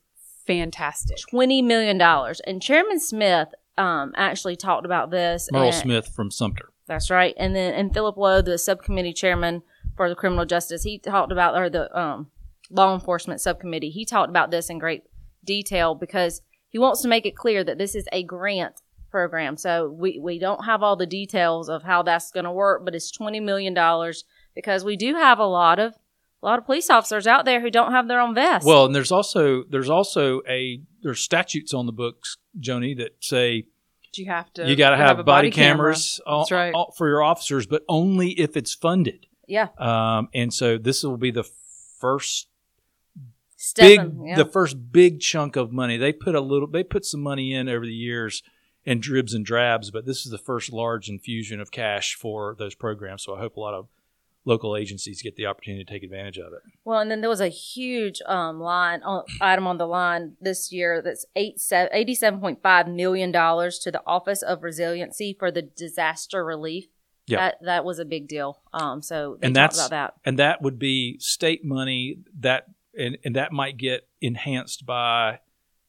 fantastic. 0.47 1.19
$20 1.33 1.65
million. 1.65 2.01
And 2.47 2.63
Chairman 2.63 3.01
Smith 3.01 3.49
um, 3.77 4.13
actually 4.17 4.55
talked 4.57 4.87
about 4.87 5.11
this. 5.11 5.49
Murrell 5.51 5.67
and- 5.67 5.75
Smith 5.75 6.09
from 6.15 6.31
Sumter. 6.31 6.71
That's 6.87 7.11
right. 7.11 7.35
And 7.37 7.57
then, 7.57 7.75
and 7.75 7.93
Phillip 7.93 8.17
Lowe, 8.17 8.43
the 8.43 8.59
subcommittee 8.59 9.13
chairman 9.13 9.63
for 9.97 10.09
the 10.09 10.15
criminal 10.15 10.45
justice, 10.47 10.85
he 10.85 11.01
talked 11.01 11.33
about, 11.33 11.57
or 11.57 11.69
the 11.69 11.99
um, 11.99 12.29
law 12.71 12.95
enforcement 12.95 13.41
subcommittee, 13.41 13.91
he 13.91 14.05
talked 14.05 14.31
about 14.31 14.53
this 14.53 14.71
in 14.71 14.79
great 14.79 15.03
detail 15.45 15.97
because 15.97 16.43
he 16.71 16.79
wants 16.79 17.03
to 17.03 17.09
make 17.09 17.27
it 17.27 17.37
clear 17.37 17.63
that 17.65 17.79
this 17.79 17.95
is 17.95 18.07
a 18.13 18.23
grant 18.23 18.83
program. 19.11 19.57
So 19.57 19.89
we, 19.89 20.19
we 20.23 20.39
don't 20.39 20.65
have 20.65 20.83
all 20.83 20.97
the 20.97 21.07
details 21.07 21.69
of 21.69 21.83
how 21.83 22.03
that's 22.03 22.31
going 22.31 22.45
to 22.45 22.53
work, 22.53 22.85
but 22.85 22.95
it's 22.95 23.17
$20 23.17 23.43
million 23.43 23.75
because 24.55 24.85
we 24.85 24.97
do 24.97 25.15
have 25.15 25.39
a 25.39 25.47
lot 25.47 25.79
of 25.79 25.95
a 26.43 26.47
lot 26.47 26.59
of 26.59 26.67
police 26.67 26.91
officers 26.91 27.27
out 27.27 27.45
there 27.47 27.61
who 27.63 27.71
don't 27.71 27.93
have 27.93 28.09
their 28.09 28.21
own 28.21 28.35
vest. 28.35 28.67
Well, 28.67 28.85
and 28.85 28.95
there's 28.95 29.11
also 29.11 29.65
there's 29.71 29.89
also 29.89 30.43
a 30.49 30.81
there's 31.03 31.21
statutes 31.21 31.73
on 31.73 31.87
the 31.87 31.93
books, 31.93 32.37
Joni, 32.61 32.97
that 32.99 33.17
say 33.21 33.65
You 34.15 34.27
have 34.27 34.53
to. 34.55 34.69
you 34.69 34.77
got 34.77 34.91
to 34.91 34.97
have, 34.99 35.19
a 35.19 35.25
body, 35.25 35.51
camera. 35.51 35.77
cameras 35.95 36.21
all- 36.27 36.41
That's 36.41 36.53
right. 36.53 36.75
all- 36.75 36.93
for 36.97 37.09
your 37.09 37.23
officers, 37.23 37.67
but 37.67 37.83
only 37.89 38.31
if 38.33 38.55
it's 38.57 38.75
funded. 38.75 39.27
yeah, 39.49 39.69
Um, 39.79 40.29
and 40.35 40.53
so 40.53 40.77
this 40.79 41.03
will 41.03 41.17
be 41.17 41.31
the 41.31 41.45
first 42.01 42.49
Stefan, 43.67 44.11
big 44.11 44.29
yeah. 44.29 44.37
the 44.37 44.45
first 44.45 44.93
big 44.93 45.21
chunk 45.21 45.57
of 45.57 45.73
money. 45.73 45.97
They 45.97 46.13
put 46.13 46.35
a 46.35 46.41
little 46.41 46.69
they 46.69 46.85
put 46.85 47.05
some 47.05 47.21
money 47.21 47.53
in 47.53 47.69
over 47.69 47.85
the 47.85 47.93
years 47.93 48.43
in 48.85 49.01
dribs 49.01 49.35
and 49.35 49.45
drabs, 49.45 49.91
but 49.91 50.07
this 50.07 50.25
is 50.25 50.31
the 50.31 50.39
first 50.39 50.73
large 50.73 51.09
infusion 51.09 51.61
of 51.61 51.71
cash 51.73 52.15
for 52.15 52.55
those 52.59 52.75
programs. 52.75 53.25
So 53.25 53.35
I 53.35 53.41
hope 53.41 53.57
a 53.57 53.61
lot 53.61 53.75
of 53.75 53.89
local 54.45 54.77
agencies 54.77 55.23
get 55.23 55.35
the 55.35 55.45
opportunity 55.45 55.85
to 55.85 55.93
take 55.93 56.05
advantage 56.05 56.39
of 56.39 56.53
it. 56.53 56.61
Well, 56.85 57.01
and 57.01 57.11
then 57.11 57.21
there 57.21 57.29
was 57.29 57.41
a 57.41 57.49
huge 57.49 58.23
um, 58.27 58.61
line 58.61 59.03
on, 59.03 59.25
item 59.41 59.67
on 59.67 59.79
the 59.79 59.87
line 59.87 60.37
this 60.41 60.73
year 60.73 61.03
that's 61.03 61.27
eight 61.35 61.61
point 62.41 62.63
five 62.63 62.89
million 62.89 63.33
dollars 63.33 63.81
to 63.81 63.91
the 63.91 64.03
Office 64.07 64.43
of 64.43 64.63
Resiliency 64.63 65.35
for 65.37 65.51
the 65.51 65.63
disaster 65.63 66.45
relief. 66.45 66.87
Yeah. 67.27 67.39
That 67.39 67.57
that 67.63 67.85
was 67.85 67.99
a 67.99 68.05
big 68.05 68.29
deal. 68.29 68.63
Um, 68.73 69.03
so 69.03 69.37
And 69.43 69.55
that's- 69.55 69.77
about 69.85 69.91
that. 69.91 70.15
and 70.25 70.39
that 70.39 70.63
would 70.63 70.79
be 70.79 71.19
state 71.19 71.65
money 71.65 72.19
that 72.39 72.67
and, 72.99 73.19
and 73.25 73.37
that 73.37 73.53
might 73.53 73.77
get 73.77 74.09
enhanced 74.21 74.87
by 74.87 75.41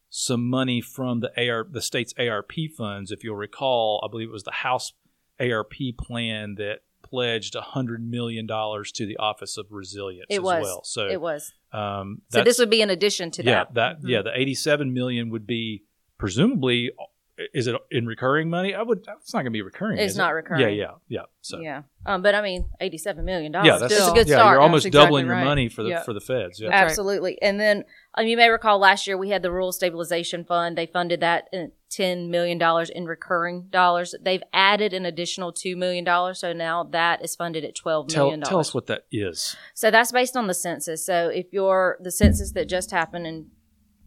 some 0.09 0.49
money 0.49 0.81
from 0.81 1.19
the 1.19 1.31
AR 1.49 1.65
the 1.69 1.81
state's 1.81 2.13
ARP 2.17 2.53
funds. 2.77 3.11
If 3.11 3.23
you'll 3.23 3.35
recall, 3.35 4.01
I 4.05 4.09
believe 4.09 4.29
it 4.29 4.33
was 4.33 4.43
the 4.43 4.51
House 4.51 4.93
ARP 5.39 5.73
plan 5.99 6.55
that 6.55 6.79
pledged 7.03 7.55
hundred 7.55 8.05
million 8.09 8.45
dollars 8.47 8.91
to 8.93 9.05
the 9.05 9.17
Office 9.17 9.57
of 9.57 9.67
Resilience 9.69 10.25
It 10.29 10.37
as 10.39 10.41
was. 10.43 10.63
well. 10.63 10.83
So 10.83 11.07
It 11.07 11.21
was. 11.21 11.53
um, 11.71 12.21
So 12.29 12.43
this 12.43 12.57
would 12.59 12.69
be 12.69 12.81
in 12.81 12.89
addition 12.89 13.31
to 13.31 13.43
yeah 13.43 13.65
that. 13.65 13.73
that 13.75 14.01
Mhm. 14.01 14.09
yeah 14.09 14.21
the 14.23 14.37
eighty 14.37 14.53
seven 14.55 14.93
million 14.93 15.29
would 15.29 15.45
be 15.47 15.83
presumably 16.17 16.91
is 17.53 17.67
it 17.67 17.75
in 17.91 18.05
recurring 18.07 18.49
money? 18.49 18.73
I 18.73 18.81
would 18.81 18.99
it's 19.19 19.33
not 19.33 19.39
going 19.39 19.45
to 19.45 19.51
be 19.51 19.61
recurring. 19.61 19.97
It's 19.99 20.13
is 20.13 20.17
not 20.17 20.31
it? 20.31 20.35
recurring. 20.35 20.61
Yeah, 20.61 20.67
yeah, 20.69 20.91
yeah. 21.07 21.21
So 21.41 21.59
Yeah. 21.59 21.83
Um, 22.05 22.21
but 22.21 22.33
I 22.35 22.41
mean, 22.41 22.69
eighty-seven 22.81 23.23
million 23.25 23.51
dollars. 23.51 23.67
yeah, 23.67 23.77
that's 23.77 23.93
a 23.93 24.01
Still. 24.01 24.13
good 24.13 24.27
yeah, 24.27 24.35
start. 24.37 24.55
You're 24.55 24.61
almost 24.61 24.85
exactly 24.85 25.05
doubling 25.05 25.25
your 25.27 25.35
money 25.43 25.69
for 25.69 25.83
the 25.83 25.89
Yeah. 25.89 26.03
for 26.03 26.13
the 26.13 26.19
feds. 26.21 26.59
Yeah. 26.59 26.69
That's 26.69 26.81
right. 26.81 26.85
Absolutely. 26.89 27.41
And 27.41 27.59
then 27.59 27.83
um, 28.15 28.25
you 28.27 28.37
may 28.37 28.49
recall 28.49 28.79
last 28.79 29.07
year 29.07 29.17
we 29.17 29.29
had 29.29 29.41
the 29.43 29.51
Rural 29.51 29.71
Stabilization 29.71 30.43
Fund. 30.45 30.77
They 30.77 30.85
funded 30.87 31.19
that 31.19 31.47
in 31.53 31.71
$10 31.91 32.29
million 32.29 32.61
in 32.95 33.05
recurring 33.05 33.67
dollars. 33.69 34.15
They've 34.21 34.43
added 34.53 34.93
an 34.93 35.05
additional 35.05 35.53
$2 35.53 35.77
million. 35.77 36.05
So 36.35 36.53
now 36.53 36.83
that 36.85 37.23
is 37.23 37.35
funded 37.35 37.63
at 37.63 37.75
$12 37.75 38.07
Tell, 38.09 38.25
million. 38.25 38.41
tell 38.41 38.59
us 38.59 38.73
what 38.73 38.87
that 38.87 39.03
is. 39.11 39.55
So 39.73 39.91
that's 39.91 40.11
based 40.11 40.35
on 40.35 40.47
the 40.47 40.53
census. 40.53 41.05
So 41.05 41.27
if 41.29 41.47
you're 41.51 41.97
the 42.01 42.11
census 42.11 42.51
that 42.53 42.67
just 42.67 42.91
happened 42.91 43.27
in 43.27 43.47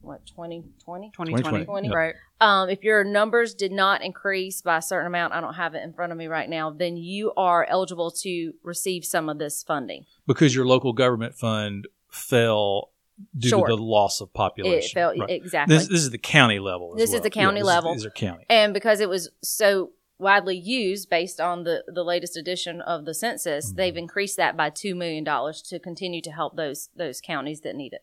what, 0.02 0.24
2020? 0.26 1.10
2020. 1.10 1.42
2020, 1.64 1.88
yeah. 1.88 1.94
Right. 1.94 2.14
Um, 2.40 2.68
if 2.70 2.82
your 2.82 3.04
numbers 3.04 3.54
did 3.54 3.72
not 3.72 4.02
increase 4.02 4.62
by 4.62 4.78
a 4.78 4.82
certain 4.82 5.06
amount, 5.06 5.34
I 5.34 5.40
don't 5.40 5.54
have 5.54 5.74
it 5.74 5.82
in 5.82 5.92
front 5.92 6.12
of 6.12 6.18
me 6.18 6.26
right 6.26 6.48
now, 6.48 6.70
then 6.70 6.96
you 6.96 7.32
are 7.36 7.64
eligible 7.68 8.10
to 8.22 8.52
receive 8.62 9.04
some 9.04 9.28
of 9.28 9.38
this 9.38 9.62
funding. 9.62 10.06
Because 10.26 10.54
your 10.54 10.66
local 10.66 10.92
government 10.92 11.34
fund 11.34 11.86
fell 12.10 12.90
due 13.38 13.50
Short. 13.50 13.68
to 13.70 13.76
the 13.76 13.82
loss 13.82 14.20
of 14.22 14.32
population. 14.32 14.78
It 14.90 14.94
felt 15.00 15.18
Right. 15.18 15.30
exactly. 15.30 15.76
This, 15.76 15.88
this 15.88 16.00
is 16.00 16.10
the 16.10 16.18
county 16.18 16.58
level. 16.58 16.94
as 16.94 16.98
This 16.98 17.12
is 17.12 17.20
the 17.20 17.30
county 17.30 17.58
Yeah, 17.58 17.64
this 17.64 17.68
level. 17.68 17.92
These 17.94 18.06
are 18.06 18.10
county. 18.10 18.44
and 18.48 18.72
because 18.72 19.00
it 19.00 19.08
was 19.10 19.30
so 19.42 19.90
widely 20.18 20.56
used 20.56 21.08
based 21.10 21.40
on 21.40 21.64
the, 21.64 21.84
the 21.86 22.02
latest 22.02 22.36
edition 22.36 22.80
of 22.80 23.04
the 23.04 23.12
census, 23.14 23.66
Mm-hmm. 23.68 23.76
they've 23.76 23.96
increased 23.98 24.36
that 24.38 24.56
by 24.56 24.70
two 24.70 24.94
million 24.94 25.24
dollars 25.24 25.60
to 25.62 25.78
continue 25.78 26.22
to 26.22 26.30
help 26.30 26.56
those 26.56 26.88
those 26.96 27.20
counties 27.20 27.60
that 27.60 27.76
need 27.76 27.92
it. 27.92 28.00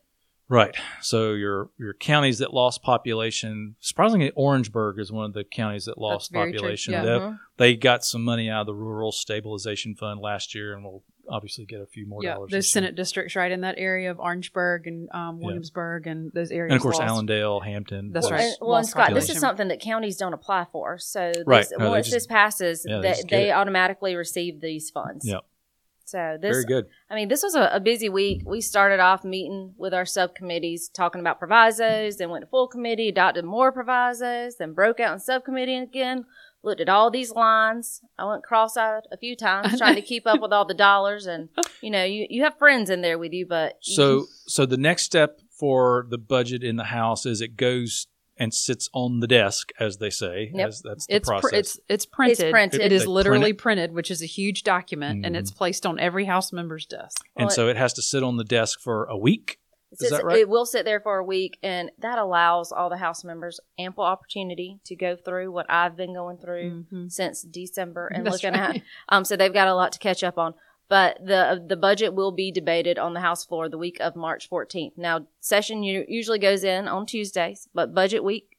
Right. 0.49 0.75
So 1.01 1.33
your 1.33 1.69
your 1.77 1.93
counties 1.93 2.39
that 2.39 2.53
lost 2.53 2.81
population, 2.81 3.75
surprisingly, 3.79 4.31
Orangeburg 4.35 4.99
is 4.99 5.11
one 5.11 5.25
of 5.25 5.33
the 5.33 5.43
counties 5.43 5.85
that 5.85 5.97
lost 5.97 6.31
very 6.31 6.51
true. 6.51 6.59
population. 6.59 6.93
Yeah. 6.93 7.03
They, 7.03 7.09
Mhm. 7.09 7.39
they 7.57 7.75
got 7.75 8.05
some 8.05 8.23
money 8.23 8.49
out 8.49 8.61
of 8.61 8.67
the 8.67 8.73
Rural 8.75 9.11
Stabilization 9.11 9.95
Fund 9.95 10.21
last 10.21 10.55
year, 10.55 10.73
and 10.73 10.83
we'll 10.85 11.03
obviously 11.29 11.65
get 11.65 11.81
a 11.81 11.85
few 11.85 12.07
more 12.07 12.23
Yeah, 12.23 12.35
dollars. 12.35 12.51
those 12.51 12.59
this 12.59 12.65
year. 12.67 12.81
Senate 12.83 12.95
districts 12.95 13.35
right 13.35 13.51
in 13.51 13.59
that 13.59 13.75
area 13.77 14.09
of 14.09 14.17
Orangeburg 14.21 14.87
and 14.87 15.09
um, 15.13 15.39
Yeah. 15.41 15.45
Williamsburg 15.47 16.07
and 16.07 16.31
those 16.33 16.51
areas. 16.51 16.71
and 16.71 16.77
of 16.77 16.81
course 16.81 16.97
lost. 16.97 17.11
Allendale, 17.11 17.59
Hampton. 17.59 18.13
That's 18.13 18.31
right. 18.31 18.39
Well, 18.61 18.69
and 18.75 18.83
Lost 18.83 18.91
Scott, 18.91 19.13
this 19.13 19.29
is 19.29 19.39
something 19.39 19.67
that 19.67 19.81
counties 19.81 20.15
don't 20.15 20.31
apply 20.33 20.67
for. 20.71 20.97
So 20.97 21.33
this, 21.35 21.43
Right. 21.45 21.67
No, 21.77 21.89
once 21.89 22.05
just- 22.05 22.15
this 22.15 22.27
passes, 22.27 22.85
yeah, 22.87 22.99
they 23.01 23.11
they, 23.13 23.21
they 23.29 23.51
automatically 23.51 24.15
receive 24.15 24.61
these 24.61 24.89
funds. 24.89 25.27
Yep. 25.27 25.43
So 26.07 26.37
this, 26.41 26.51
Very 26.53 26.63
good. 26.63 26.85
I 27.09 27.15
mean, 27.15 27.27
this 27.27 27.43
was 27.43 27.53
a, 27.53 27.69
a 27.73 27.79
busy 27.81 28.07
week. 28.07 28.43
We 28.45 28.61
started 28.61 29.01
off 29.01 29.25
meeting 29.25 29.73
with 29.77 29.93
our 29.93 30.05
subcommittees, 30.05 30.87
talking 30.87 31.19
about 31.19 31.37
provisos, 31.37 32.15
then 32.15 32.29
went 32.29 32.43
to 32.45 32.49
full 32.49 32.69
committee, 32.69 33.09
adopted 33.09 33.43
more 33.43 33.73
provisos, 33.73 34.55
then 34.57 34.73
broke 34.73 35.01
out 35.01 35.11
in 35.13 35.19
subcommittee 35.19 35.75
again. 35.75 36.23
Looked 36.63 36.79
at 36.79 36.87
all 36.87 37.11
these 37.11 37.31
lines. 37.31 38.01
I 38.17 38.25
went 38.25 38.43
cross-eyed 38.43 39.03
a 39.11 39.17
few 39.17 39.35
times, 39.35 39.77
trying 39.77 39.95
to 39.95 40.01
keep 40.01 40.25
up 40.25 40.41
with 40.41 40.53
all 40.53 40.65
the 40.65 40.73
dollars. 40.73 41.25
And 41.25 41.49
you 41.81 41.89
know, 41.91 42.05
you 42.05 42.25
you 42.29 42.43
have 42.43 42.57
friends 42.57 42.89
in 42.89 43.01
there 43.01 43.17
with 43.19 43.33
you, 43.33 43.45
but 43.45 43.73
you- 43.83 43.95
So 43.95 44.25
so 44.47 44.65
the 44.65 44.77
next 44.77 45.03
step 45.03 45.41
for 45.59 46.07
the 46.09 46.17
budget 46.17 46.63
in 46.63 46.77
the 46.77 46.85
House 46.85 47.25
is 47.25 47.41
it 47.41 47.57
goes 47.57 48.07
and 48.39 48.53
sits 48.53 48.89
on 48.93 49.19
the 49.19 49.27
desk, 49.27 49.71
as 49.79 49.97
they 49.97 50.09
say. 50.09 50.51
Yep. 50.53 50.67
As 50.67 50.81
that's 50.81 51.07
the 51.07 51.15
It's 51.15 51.27
pr- 51.27 51.33
process. 51.39 51.53
it's 51.59 51.79
it's 51.89 52.05
printed. 52.05 52.51
printed. 52.51 52.81
It 52.81 52.91
is 52.91 53.01
They 53.01 53.05
print 53.05 53.13
literally 53.15 53.49
it. 53.51 53.57
printed, 53.57 53.93
which 53.93 54.11
is 54.11 54.21
a 54.21 54.25
huge 54.25 54.63
document, 54.63 55.25
and 55.25 55.35
Mhm. 55.35 55.39
it's 55.39 55.51
placed 55.51 55.85
on 55.85 55.99
every 55.99 56.25
House 56.25 56.51
member's 56.53 56.85
desk. 56.85 57.25
and 57.35 57.45
Well, 57.47 57.55
so 57.55 57.67
it 57.69 57.77
has 57.77 57.93
to 57.93 58.01
sit 58.01 58.23
on 58.23 58.37
the 58.37 58.43
desk 58.43 58.79
for 58.79 59.05
a 59.05 59.17
week. 59.17 59.59
It 59.89 59.93
Is 59.93 59.99
sits- 59.99 60.11
that 60.11 60.25
right? 60.25 60.39
It 60.39 60.49
will 60.49 60.65
sit 60.65 60.83
there 60.83 60.99
for 60.99 61.17
a 61.17 61.23
week, 61.23 61.57
and 61.63 61.91
that 61.99 62.19
allows 62.19 62.73
all 62.73 62.89
the 62.89 62.97
House 62.97 63.23
members 63.23 63.59
ample 63.79 64.03
opportunity 64.03 64.79
to 64.83 64.95
go 64.97 65.15
through 65.15 65.49
what 65.51 65.65
I've 65.69 65.95
been 65.95 66.13
going 66.13 66.37
through 66.39 66.83
Mhm. 66.91 67.09
since 67.11 67.41
December 67.43 68.07
and 68.07 68.25
That's 68.25 68.43
looking 68.43 68.59
right. 68.59 68.77
at. 68.77 68.81
Um, 69.09 69.23
so 69.23 69.37
they've 69.37 69.53
got 69.53 69.69
a 69.69 69.73
lot 69.75 69.93
to 69.93 69.99
catch 69.99 70.23
up 70.25 70.37
on. 70.37 70.55
But 70.89 71.17
the 71.25 71.63
the 71.67 71.75
budget 71.75 72.13
will 72.13 72.31
be 72.31 72.51
debated 72.51 72.97
on 72.97 73.13
the 73.13 73.19
House 73.19 73.43
floor 73.45 73.67
the 73.69 73.77
week 73.77 73.97
of 73.99 74.15
March 74.15 74.49
14th. 74.49 74.93
Now, 74.97 75.27
session 75.41 75.83
usually 75.83 76.39
goes 76.39 76.63
in 76.63 76.87
on 76.87 77.05
Tuesdays, 77.05 77.67
but 77.73 77.93
budget 77.93 78.23
week 78.23 78.57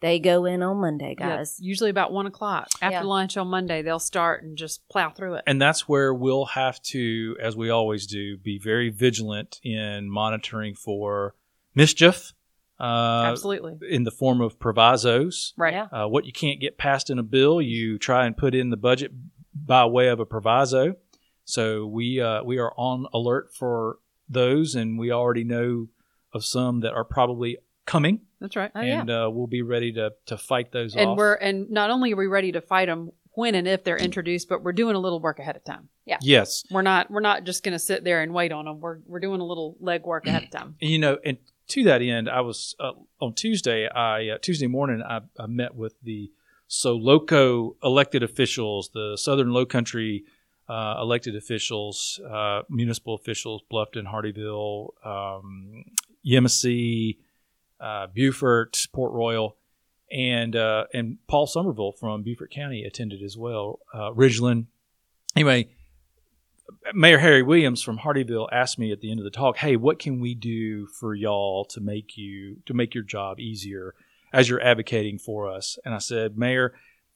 they 0.00 0.18
go 0.18 0.44
in 0.44 0.62
on 0.64 0.78
Monday, 0.78 1.14
Yeah, 1.18 1.36
guys. 1.36 1.58
usually 1.60 1.88
about 1.88 2.12
one 2.12 2.26
o'clock 2.26 2.68
after 2.82 2.96
Yeah. 2.98 3.02
lunch 3.04 3.36
on 3.36 3.46
Monday, 3.46 3.82
they'll 3.82 4.00
start 4.00 4.42
and 4.42 4.56
just 4.58 4.86
plow 4.88 5.10
through 5.10 5.34
it. 5.34 5.44
And 5.46 5.62
that's 5.62 5.88
where 5.88 6.12
we'll 6.12 6.44
have 6.46 6.82
to, 6.90 7.36
as 7.40 7.56
we 7.56 7.70
always 7.70 8.06
do, 8.08 8.36
be 8.36 8.58
very 8.58 8.90
vigilant 8.90 9.60
in 9.62 10.10
monitoring 10.10 10.74
for 10.74 11.36
mischief. 11.74 12.32
Uh, 12.80 13.26
Absolutely, 13.30 13.78
in 13.88 14.02
the 14.02 14.10
form 14.10 14.40
of 14.40 14.58
provisos. 14.58 15.54
right. 15.56 15.72
Yeah. 15.74 15.84
Uh, 15.92 16.08
what 16.08 16.24
you 16.26 16.32
can't 16.32 16.60
get 16.60 16.76
passed 16.76 17.08
in 17.08 17.18
a 17.18 17.22
bill, 17.22 17.62
you 17.62 17.96
try 17.96 18.26
and 18.26 18.36
put 18.36 18.56
in 18.56 18.70
the 18.70 18.76
budget 18.76 19.12
by 19.54 19.84
way 19.86 20.08
of 20.08 20.18
a 20.18 20.26
proviso. 20.26 20.96
So 21.44 21.86
we 21.86 22.20
uh, 22.20 22.42
we 22.44 22.58
are 22.58 22.72
on 22.76 23.06
alert 23.12 23.54
for 23.54 23.98
those, 24.28 24.74
and 24.74 24.98
we 24.98 25.10
already 25.10 25.44
know 25.44 25.88
of 26.32 26.44
some 26.44 26.80
that 26.80 26.92
are 26.92 27.04
probably 27.04 27.58
coming, 27.84 28.20
That's 28.40 28.56
right. 28.56 28.70
Oh, 28.74 28.80
yeah. 28.80 29.00
and 29.00 29.10
uh, 29.10 29.30
we'll 29.32 29.46
be 29.48 29.62
ready 29.62 29.92
to 29.92 30.12
to 30.26 30.38
fight 30.38 30.72
those 30.72 30.94
and 30.94 31.10
off. 31.10 31.18
we're 31.18 31.34
and 31.34 31.70
not 31.70 31.90
only 31.90 32.12
are 32.12 32.16
we 32.16 32.26
ready 32.26 32.52
to 32.52 32.60
fight 32.60 32.86
them 32.86 33.10
when 33.34 33.54
and 33.54 33.66
if 33.66 33.82
they're 33.82 33.96
introduced, 33.98 34.48
but 34.48 34.62
we're 34.62 34.72
doing 34.72 34.94
a 34.94 34.98
little 34.98 35.20
work 35.20 35.38
ahead 35.38 35.56
of 35.56 35.64
time. 35.64 35.88
Yeah. 36.04 36.18
yes, 36.20 36.64
We're 36.70 36.82
not 36.82 37.10
we're 37.10 37.20
not 37.20 37.44
just 37.44 37.62
going 37.62 37.72
to 37.72 37.78
sit 37.78 38.04
there 38.04 38.22
and 38.22 38.34
wait 38.34 38.52
on 38.52 38.64
them. 38.66 38.80
We're 38.80 38.98
we're 39.06 39.20
doing 39.20 39.40
a 39.40 39.44
little 39.44 39.76
leg 39.80 40.04
work 40.04 40.26
ahead 40.26 40.44
of 40.44 40.50
time. 40.50 40.76
You 40.80 40.98
know, 40.98 41.18
and 41.24 41.38
to 41.68 41.84
that 41.84 42.02
end, 42.02 42.28
I 42.28 42.40
was 42.40 42.74
uh, 42.80 42.92
on 43.20 43.34
Tuesday. 43.34 43.88
I 43.88 44.28
uh, 44.30 44.38
Tuesday 44.38 44.66
morning, 44.66 45.02
I, 45.02 45.20
I 45.38 45.46
met 45.46 45.74
with 45.74 45.94
the 46.02 46.30
Soloco 46.68 47.76
elected 47.82 48.22
officials, 48.22 48.90
the 48.92 49.16
Southern 49.16 49.52
Low 49.52 49.64
Country 49.66 50.24
uh, 50.72 50.96
elected 51.02 51.36
officials, 51.36 52.18
uh, 52.30 52.62
municipal 52.70 53.14
officials, 53.14 53.62
Bluffton, 53.70 54.06
Hardeeville, 54.06 54.94
um, 55.04 55.84
Yemassee, 56.26 57.18
uh, 57.78 58.06
Beaufort, 58.06 58.86
Port 58.90 59.12
Royal, 59.12 59.58
and 60.10 60.56
uh, 60.56 60.84
and 60.94 61.18
Paul 61.26 61.46
Sommerville 61.46 61.98
from 61.98 62.22
Beaufort 62.22 62.50
County 62.50 62.84
attended 62.84 63.22
as 63.22 63.36
well. 63.36 63.80
Uh, 63.92 64.12
Ridgeland. 64.12 64.66
Anyway, 65.36 65.68
Mayor 66.94 67.18
Harry 67.18 67.42
Williams 67.42 67.82
from 67.82 67.98
Hardeeville 67.98 68.48
asked 68.50 68.78
me 68.78 68.92
at 68.92 69.00
the 69.02 69.10
end 69.10 69.20
of 69.20 69.24
the 69.24 69.30
talk, 69.30 69.58
"Hey, 69.58 69.76
what 69.76 69.98
can 69.98 70.20
we 70.20 70.34
do 70.34 70.86
for 70.86 71.14
y'all 71.14 71.66
to 71.66 71.82
make 71.82 72.16
you 72.16 72.62
to 72.64 72.72
make 72.72 72.94
your 72.94 73.04
job 73.04 73.40
easier 73.40 73.94
as 74.32 74.48
you're 74.48 74.62
advocating 74.62 75.18
for 75.18 75.50
us?" 75.50 75.78
And 75.84 75.92
I 75.92 75.98
said, 75.98 76.38
"Mayor, 76.38 76.72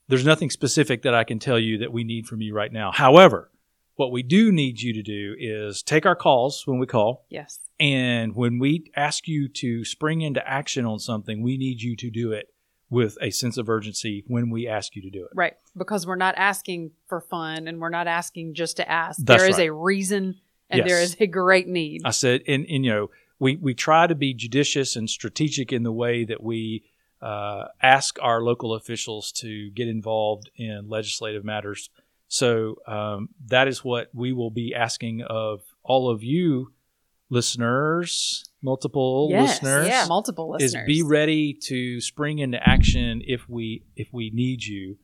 there's 0.08 0.24
nothing 0.24 0.50
specific 0.50 1.02
that 1.02 1.14
I 1.14 1.24
can 1.24 1.38
tell 1.38 1.58
you 1.58 1.78
that 1.78 1.92
we 1.92 2.04
need 2.04 2.26
from 2.26 2.40
you 2.40 2.54
right 2.54 2.72
now. 2.72 2.92
However, 2.92 3.50
what 3.96 4.12
we 4.12 4.22
do 4.22 4.52
need 4.52 4.80
you 4.80 4.92
to 4.92 5.02
do 5.02 5.34
is 5.38 5.82
take 5.82 6.06
our 6.06 6.14
calls 6.16 6.66
when 6.66 6.78
we 6.78 6.86
call, 6.86 7.24
Yes. 7.30 7.60
and 7.80 8.34
when 8.36 8.58
we 8.58 8.90
ask 8.94 9.26
you 9.26 9.48
to 9.48 9.84
spring 9.84 10.20
into 10.20 10.46
action 10.46 10.84
on 10.84 10.98
something, 10.98 11.42
we 11.42 11.56
need 11.56 11.80
you 11.82 11.96
to 11.96 12.10
do 12.10 12.32
it 12.32 12.52
with 12.88 13.18
a 13.20 13.30
sense 13.30 13.56
of 13.56 13.68
urgency 13.68 14.22
when 14.28 14.48
we 14.50 14.68
ask 14.68 14.94
you 14.94 15.02
to 15.02 15.10
do 15.10 15.24
it." 15.24 15.30
Right. 15.34 15.54
Because 15.76 16.06
we're 16.06 16.14
not 16.16 16.34
asking 16.36 16.92
for 17.08 17.20
fun 17.20 17.66
and 17.66 17.80
we're 17.80 17.88
not 17.88 18.06
asking 18.06 18.54
just 18.54 18.76
to 18.76 18.88
ask. 18.88 19.18
That's 19.24 19.42
there 19.42 19.50
is 19.50 19.58
right. 19.58 19.68
a 19.68 19.72
reason 19.72 20.36
and 20.70 20.80
there 20.82 21.00
Yes. 21.00 21.14
is 21.14 21.16
a 21.18 21.26
great 21.26 21.66
need. 21.66 22.02
I 22.04 22.10
said, 22.10 22.42
and, 22.46 22.64
and 22.68 22.84
you 22.84 22.90
know, 22.92 23.10
we, 23.38 23.56
we 23.56 23.74
try 23.74 24.06
to 24.06 24.14
be 24.14 24.34
judicious 24.34 24.94
and 24.94 25.10
strategic 25.10 25.72
in 25.72 25.82
the 25.82 25.92
way 25.92 26.24
that 26.24 26.42
we 26.42 26.84
uh, 27.26 27.66
ask 27.82 28.18
our 28.22 28.40
local 28.40 28.74
officials 28.74 29.32
to 29.32 29.70
get 29.70 29.88
involved 29.88 30.48
in 30.56 30.88
legislative 30.88 31.44
matters. 31.44 31.90
So 32.28 32.76
um, 32.86 33.30
that 33.46 33.66
is 33.66 33.84
what 33.84 34.10
we 34.14 34.32
will 34.32 34.50
be 34.50 34.74
asking 34.74 35.22
of 35.22 35.62
all 35.82 36.08
of 36.08 36.22
you 36.22 36.72
listeners, 37.28 38.44
multiple 38.62 39.28
yes, 39.30 39.60
listeners. 39.62 39.88
Yeah. 39.88 40.04
multiple 40.08 40.50
listeners, 40.52 40.74
Is 40.74 40.86
be 40.86 41.02
ready 41.02 41.52
to 41.64 42.00
spring 42.00 42.38
into 42.38 42.60
action 42.62 43.22
if 43.26 43.48
we 43.48 43.82
if 43.96 44.12
we 44.12 44.30
need 44.30 44.64
you, 44.64 44.96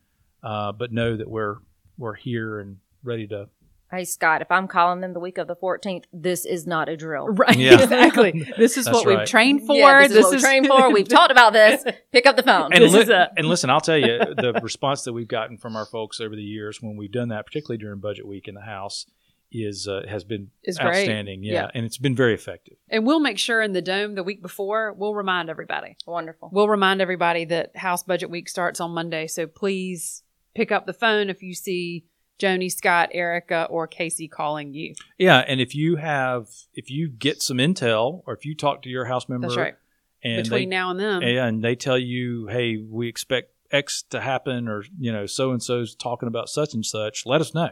uh, 0.44 0.70
but 0.70 0.92
know 0.92 1.16
that 1.16 1.28
we're 1.28 1.56
we're 1.98 2.14
here 2.14 2.61
and 2.61 2.76
ready 3.02 3.26
to 3.28 3.48
Hey 3.94 4.05
Scott, 4.05 4.40
if 4.40 4.50
I'm 4.50 4.68
calling 4.68 5.00
them 5.02 5.12
the 5.12 5.20
week 5.20 5.37
of 5.37 5.46
the 5.48 5.55
14th, 5.55 6.05
this 6.14 6.46
is 6.46 6.66
not 6.66 6.88
a 6.88 6.96
drill. 6.96 7.28
Right, 7.28 7.57
Yeah. 7.59 7.74
exactly. 7.83 8.50
This 8.57 8.78
is 8.78 8.87
That's 8.87 8.94
what 8.96 9.07
we've 9.07 9.26
trained 9.26 9.66
for. 9.66 9.76
Yeah, 9.76 10.09
this, 10.09 10.16
is 10.16 10.22
what 10.24 10.33
we're 10.33 10.38
trained 10.40 10.66
for. 10.66 10.90
We've 10.90 11.07
talked 11.09 11.31
about 11.31 11.52
this. 11.52 11.85
Pick 12.12 12.24
up 12.24 12.37
the 12.37 12.42
phone. 12.42 12.72
and, 12.72 12.83
li- 12.90 13.02
a- 13.12 13.31
and 13.37 13.46
listen, 13.46 13.68
I'll 13.68 13.83
tell 13.83 13.98
you 13.98 14.18
the 14.18 14.59
response 14.62 15.02
that 15.02 15.12
we've 15.12 15.28
gotten 15.28 15.59
from 15.59 15.76
our 15.76 15.85
folks 15.85 16.20
over 16.22 16.35
the 16.35 16.42
years 16.42 16.81
when 16.81 16.96
we've 16.96 17.12
done 17.12 17.28
that, 17.28 17.44
particularly 17.44 17.76
during 17.78 18.00
budget 18.00 18.26
week 18.26 18.48
in 18.48 18.55
the 18.55 18.62
House, 18.62 19.05
is 19.55 19.87
uh, 19.87 20.00
has 20.09 20.24
been 20.24 20.50
Is 20.64 20.78
great. 20.78 20.88
outstanding. 21.00 21.42
Yeah, 21.44 21.52
Yeah. 21.52 21.70
and 21.74 21.85
it's 21.85 21.98
been 21.98 22.16
very 22.16 22.33
effective. 22.33 22.78
And 22.88 23.05
we'll 23.07 23.20
make 23.20 23.38
sure 23.38 23.61
in 23.61 23.74
the 23.74 23.83
dome 23.83 24.14
the 24.14 24.22
week 24.22 24.40
before, 24.40 24.94
we'll 24.94 25.14
remind 25.14 25.50
everybody. 25.50 25.98
Wonderful. 26.07 26.48
We'll 26.50 26.70
remind 26.70 27.02
everybody 27.02 27.44
that 27.44 27.76
House 27.76 28.02
Budget 28.02 28.31
Week 28.31 28.48
starts 28.48 28.81
on 28.81 28.92
Monday. 28.92 29.26
So 29.26 29.46
please 29.46 30.22
pick 30.55 30.72
up 30.72 30.87
the 30.87 30.94
phone 30.94 31.28
if 31.28 31.42
you 31.42 31.55
see 31.55 32.07
Joni, 32.42 32.70
Scott, 32.72 33.11
Erica, 33.12 33.66
or 33.70 33.87
Casey 33.87 34.28
calling 34.28 34.74
you. 34.74 34.94
Yeah, 35.18 35.38
and 35.46 35.61
if 35.61 35.74
you 35.74 35.96
have 35.96 36.48
if 36.74 36.90
you 36.90 37.09
get 37.09 37.40
some 37.42 37.59
intel 37.59 38.22
or 38.26 38.35
if 38.35 38.44
you 38.44 38.55
talk 38.55 38.83
to 38.83 38.88
your 38.88 39.05
House 39.05 39.28
member, 39.28 39.46
That's 39.48 39.57
right. 39.57 39.74
and 40.24 40.42
Between 40.42 40.68
they 40.70 40.76
now 40.76 40.90
and 40.90 41.00
then. 41.00 41.22
and 41.22 41.62
they 41.64 41.76
tell 41.76 41.98
you, 41.98 42.48
hey, 42.48 42.76
we 42.78 43.09
expect 43.09 43.52
X 43.70 44.02
to 44.11 44.20
happen, 44.20 44.68
or 44.68 44.85
you 44.98 45.12
know, 45.12 45.26
so 45.26 45.52
and 45.52 45.62
so's 45.62 45.94
talking 45.94 46.26
about 46.26 46.48
such 46.48 46.74
and 46.74 46.85
such, 46.85 47.24
let 47.24 47.40
us 47.40 47.55
know. 47.55 47.70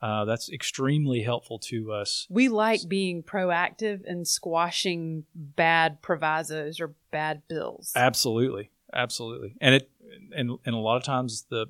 Uh, 0.00 0.24
that's 0.24 0.50
extremely 0.50 1.22
helpful 1.22 1.60
to 1.60 1.92
us. 1.92 2.26
we 2.28 2.48
like 2.48 2.80
being 2.88 3.22
proactive 3.22 4.00
and 4.04 4.26
squashing 4.26 5.24
bad 5.34 6.02
provisos 6.02 6.80
or 6.80 6.92
bad 7.12 7.40
bills. 7.48 7.92
Absolutely, 7.94 8.70
absolutely, 8.92 9.54
and 9.60 9.76
it 9.76 9.90
and 10.34 10.58
and 10.66 10.74
a 10.74 10.78
lot 10.78 10.96
of 10.96 11.04
times 11.04 11.46
the 11.50 11.66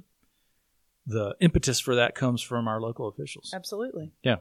the 1.06 1.34
impetus 1.40 1.80
for 1.80 1.96
that 1.96 2.14
comes 2.14 2.40
from 2.42 2.68
our 2.68 2.80
local 2.80 3.08
officials. 3.08 3.52
Absolutely. 3.54 4.12
Yeah. 4.22 4.36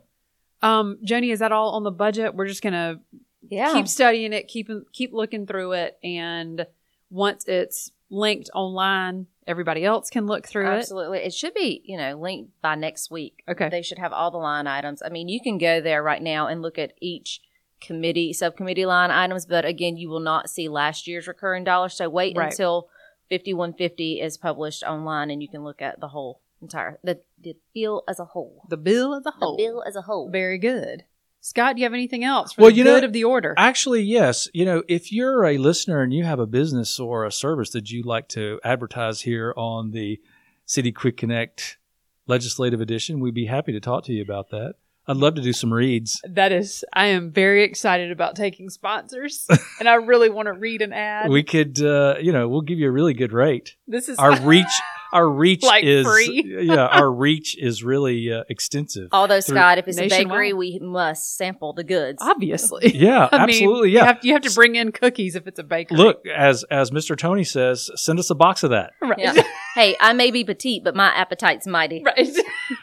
Um, 0.62 1.00
Joni, 1.04 1.32
is 1.32 1.40
that 1.40 1.52
all 1.52 1.72
on 1.72 1.84
the 1.84 1.92
budget? 1.92 2.36
We're 2.36 2.48
just 2.48 2.62
gonna 2.62 3.02
Yeah. 3.50 3.74
keep 3.74 3.88
studying 3.88 4.32
it, 4.34 4.48
keep 4.48 4.70
keep 4.94 5.12
looking 5.14 5.48
through 5.48 5.72
it, 5.74 5.98
and 6.04 6.68
once 7.10 7.48
it's 7.48 7.92
linked 8.12 8.50
online, 8.54 9.26
everybody 9.48 9.84
else 9.84 10.10
can 10.10 10.28
look 10.28 10.46
through 10.46 10.68
it. 10.72 10.76
Absolutely. 10.78 11.20
It 11.20 11.34
should 11.34 11.54
be, 11.56 11.82
you 11.86 11.98
know, 11.98 12.16
linked 12.20 12.52
by 12.62 12.76
next 12.76 13.10
week. 13.10 13.42
Okay. 13.50 13.70
They 13.70 13.82
should 13.82 13.98
have 13.98 14.14
all 14.14 14.30
the 14.32 14.38
line 14.38 14.68
items. 14.68 15.02
I 15.02 15.10
mean, 15.10 15.30
you 15.30 15.42
can 15.42 15.58
go 15.58 15.82
there 15.82 16.04
right 16.04 16.22
now 16.22 16.48
and 16.48 16.62
look 16.62 16.78
at 16.78 16.94
each 17.02 17.42
committee, 17.80 18.32
subcommittee 18.34 18.86
line 18.86 19.10
items, 19.10 19.46
but 19.48 19.66
again, 19.66 19.98
you 19.98 20.10
will 20.10 20.20
not 20.20 20.50
see 20.50 20.70
last 20.70 21.08
year's 21.08 21.28
recurring 21.28 21.64
dollars. 21.64 21.96
So 21.96 22.08
wait 22.10 22.38
Right. 22.38 22.52
until 22.52 22.90
5150 23.30 24.20
is 24.22 24.38
published 24.38 24.84
online 24.84 25.32
and 25.32 25.42
you 25.42 25.50
can 25.50 25.64
look 25.64 25.82
at 25.82 26.00
the 26.00 26.10
whole 26.10 26.42
entire, 26.62 27.00
the, 27.04 27.20
the 27.42 27.56
bill 27.74 28.04
as 28.08 28.20
a 28.20 28.26
whole. 28.26 28.64
The 28.70 28.78
bill 28.78 29.14
as 29.16 29.22
a 29.22 29.24
The 29.26 29.32
whole. 29.32 29.58
bill 29.58 29.84
as 29.88 29.96
a 29.96 30.02
whole. 30.04 30.30
Very 30.30 30.58
good. 30.58 31.04
Scott, 31.44 31.76
do 31.76 31.82
you 31.82 31.86
have 31.86 31.94
anything 31.94 32.24
else 32.24 32.54
for 32.54 32.62
Well, 32.62 32.70
the 32.72 32.78
you 32.78 32.84
know, 32.84 32.96
good 32.96 33.04
of 33.04 33.14
the 33.14 33.24
order? 33.24 33.56
Actually, 33.58 34.04
yes. 34.04 34.48
You 34.54 34.64
know, 34.64 34.84
if 34.88 35.12
you're 35.12 35.44
a 35.44 35.58
listener 35.58 36.02
and 36.04 36.14
you 36.14 36.24
have 36.24 36.40
a 36.40 36.46
business 36.46 37.00
or 37.00 37.26
a 37.26 37.32
service 37.32 37.72
that 37.72 37.90
you'd 37.90 38.06
like 38.06 38.28
to 38.30 38.60
advertise 38.64 39.22
here 39.22 39.52
on 39.58 39.90
the 39.92 40.20
City 40.68 40.92
Quick 40.92 41.18
Connect 41.18 41.80
Legislative 42.28 42.80
Edition, 42.80 43.20
we'd 43.20 43.34
be 43.34 43.48
happy 43.48 43.72
to 43.72 43.80
talk 43.80 44.04
to 44.06 44.14
you 44.14 44.22
about 44.22 44.52
that. 44.52 44.76
I'd 45.08 45.18
love 45.18 45.34
to 45.34 45.42
do 45.42 45.52
some 45.52 45.74
reads. 45.74 46.22
that 46.30 46.52
is, 46.52 46.86
I 46.94 47.08
am 47.08 47.32
very 47.32 47.64
excited 47.64 48.12
about 48.12 48.36
taking 48.36 48.70
sponsors, 48.70 49.48
and 49.80 49.90
I 49.90 49.96
really 49.96 50.30
want 50.30 50.46
to 50.46 50.54
read 50.54 50.84
an 50.84 50.94
ad. 50.94 51.32
We 51.32 51.42
could, 51.42 51.82
uh, 51.82 52.18
you 52.22 52.32
know, 52.32 52.48
we'll 52.48 52.62
give 52.62 52.78
you 52.78 52.88
a 52.88 52.92
really 52.92 53.16
good 53.16 53.34
rate. 53.34 53.76
this 53.88 54.08
is 54.08 54.20
Our 54.20 54.40
reach, 54.46 54.68
our 55.12 55.30
reach 55.30 55.64
Like 55.64 55.84
is 55.84 56.06
free. 56.06 56.58
yeah, 56.64 56.86
our 56.86 57.12
reach 57.12 57.58
is 57.58 57.84
really 57.84 58.32
uh, 58.32 58.44
extensive. 58.50 59.10
Although, 59.12 59.42
Through- 59.42 59.56
Scott, 59.56 59.78
if 59.78 59.88
it's 59.88 59.98
a 60.00 60.08
bakery, 60.08 60.54
we 60.54 60.80
must 60.80 61.36
sample 61.38 61.74
the 61.74 61.84
goods. 61.84 62.20
obviously. 62.22 62.92
Yeah, 63.02 63.30
I 63.32 63.46
mean, 63.46 63.56
absolutely. 63.56 63.90
You 63.92 63.98
Yeah. 63.98 64.06
have, 64.06 64.20
you 64.24 64.34
have 64.34 64.42
to 64.44 64.52
bring 64.54 64.76
in 64.76 64.92
cookies 64.92 65.36
if 65.36 65.48
it's 65.48 65.60
a 65.60 65.64
bakery. 65.64 65.98
Look, 65.98 66.26
as 66.28 66.64
as 66.66 66.92
Mr. 66.92 67.18
Tony 67.18 67.44
says, 67.44 67.90
send 67.96 68.20
us 68.20 68.30
a 68.30 68.36
box 68.36 68.64
of 68.64 68.70
that. 68.72 68.92
right. 69.02 69.18
Yeah. 69.18 69.42
hey, 69.76 69.96
I 70.00 70.14
may 70.14 70.32
be 70.32 70.44
petite, 70.44 70.84
but 70.84 70.96
my 70.96 71.08
appetite's 71.08 71.66
mighty. 71.68 72.04
right. 72.04 72.16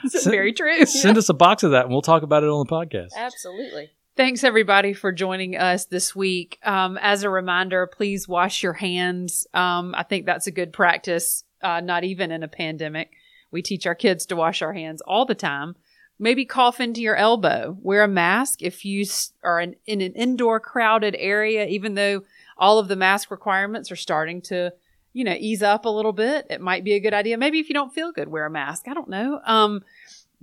It's 0.04 0.24
very 0.26 0.52
true. 0.52 0.84
Send 0.86 1.16
us 1.18 1.28
a 1.28 1.34
box 1.34 1.62
of 1.62 1.70
that, 1.72 1.84
and 1.84 1.92
we'll 1.92 2.02
talk 2.02 2.22
about 2.22 2.42
it 2.42 2.48
on 2.48 2.64
the 2.66 2.70
podcast. 2.72 3.08
Absolutely. 3.16 3.90
Thanks 4.16 4.42
everybody 4.42 4.94
for 4.94 5.12
joining 5.12 5.56
us 5.56 5.84
this 5.84 6.16
week. 6.16 6.58
Um, 6.64 6.98
as 7.00 7.22
a 7.22 7.30
reminder, 7.30 7.86
please 7.86 8.26
wash 8.26 8.62
your 8.64 8.72
hands. 8.72 9.46
Um, 9.54 9.94
I 9.96 10.02
think 10.02 10.26
that's 10.26 10.48
a 10.48 10.50
good 10.50 10.72
practice, 10.72 11.44
uh, 11.62 11.80
not 11.80 12.04
even 12.04 12.30
in 12.30 12.42
a 12.42 12.48
pandemic. 12.48 13.12
We 13.50 13.62
teach 13.62 13.86
our 13.86 13.94
kids 13.94 14.26
to 14.26 14.36
wash 14.36 14.62
our 14.62 14.72
hands 14.72 15.00
all 15.02 15.24
the 15.24 15.34
time. 15.34 15.76
Maybe 16.18 16.44
cough 16.44 16.80
into 16.80 17.00
your 17.00 17.16
elbow. 17.16 17.76
Wear 17.80 18.02
a 18.02 18.08
mask 18.08 18.62
if 18.62 18.84
you 18.84 19.06
are 19.44 19.60
in, 19.60 19.76
in 19.86 20.00
an 20.00 20.14
indoor 20.14 20.58
crowded 20.58 21.14
area, 21.18 21.66
even 21.66 21.94
though 21.94 22.24
all 22.56 22.78
of 22.78 22.88
the 22.88 22.96
mask 22.96 23.30
requirements 23.30 23.92
are 23.92 23.96
starting 23.96 24.42
to, 24.42 24.72
you 25.12 25.24
know, 25.24 25.36
ease 25.38 25.62
up 25.62 25.84
a 25.84 25.90
little 25.90 26.12
bit. 26.12 26.46
It 26.50 26.60
might 26.60 26.82
be 26.82 26.94
a 26.94 27.00
good 27.00 27.14
idea. 27.14 27.38
Maybe 27.38 27.60
if 27.60 27.68
you 27.68 27.74
don't 27.74 27.94
feel 27.94 28.10
good, 28.10 28.28
wear 28.28 28.46
a 28.46 28.50
mask. 28.50 28.88
I 28.88 28.94
don't 28.94 29.08
know. 29.08 29.40
Um, 29.44 29.84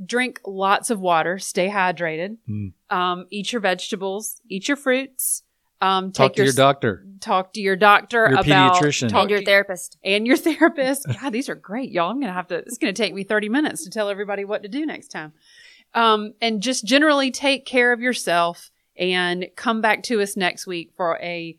drink 0.04 0.40
lots 0.46 0.90
of 0.90 1.02
water. 1.02 1.40
Stay 1.40 1.70
hydrated. 1.70 2.38
Mm. 2.50 2.72
Um, 2.90 3.28
eat 3.30 3.52
your 3.52 3.62
vegetables. 3.62 4.40
Eat 4.48 4.70
your 4.70 4.78
fruits. 4.78 5.44
Um, 5.86 6.12
Talk 6.12 6.32
take 6.32 6.36
to 6.38 6.42
your 6.44 6.50
s- 6.50 6.56
doctor. 6.56 7.06
Talk 7.22 7.54
to 7.54 7.62
your 7.62 7.76
doctor 7.76 8.28
Your 8.30 8.40
about 8.40 8.76
pediatrician. 8.76 9.10
talk 9.10 9.22
and 9.22 9.30
your 9.32 9.42
therapist. 9.42 9.98
and 10.04 10.28
your 10.28 10.38
therapist. 10.48 11.06
God, 11.22 11.32
these 11.32 11.50
are 11.50 11.56
great, 11.56 11.92
y'all. 11.92 12.12
I'm 12.12 12.20
gonna 12.20 12.34
have 12.34 12.48
to. 12.48 12.56
It's 12.58 12.78
gonna 12.78 12.94
take 12.94 13.14
me 13.14 13.24
30 13.24 13.50
minutes 13.50 13.84
to 13.84 13.90
tell 13.90 14.10
everybody 14.10 14.46
what 14.46 14.64
to 14.64 14.70
do 14.70 14.86
next 14.86 15.08
time. 15.10 15.34
Um, 15.94 16.34
and 16.42 16.62
just 16.62 16.86
generally 16.86 17.32
take 17.32 17.66
care 17.66 17.94
of 17.94 18.02
yourself 18.02 18.70
and 18.98 19.48
come 19.56 19.82
back 19.82 20.04
to 20.04 20.22
us 20.22 20.36
next 20.38 20.68
week 20.68 20.92
for 20.96 21.18
a 21.22 21.58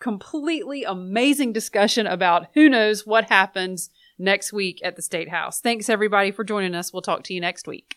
completely 0.00 0.84
amazing 0.84 1.52
discussion 1.52 2.06
about 2.06 2.46
who 2.54 2.68
knows 2.68 3.06
what 3.06 3.30
happens 3.30 3.90
next 4.18 4.52
week 4.52 4.80
at 4.84 4.96
the 4.96 5.02
State 5.02 5.28
House. 5.30 5.60
Thanks 5.60 5.88
everybody 5.88 6.30
for 6.30 6.44
joining 6.44 6.74
us. 6.74 6.92
We'll 6.92 7.02
talk 7.02 7.22
to 7.24 7.34
you 7.34 7.40
next 7.40 7.66
week. 7.66 7.96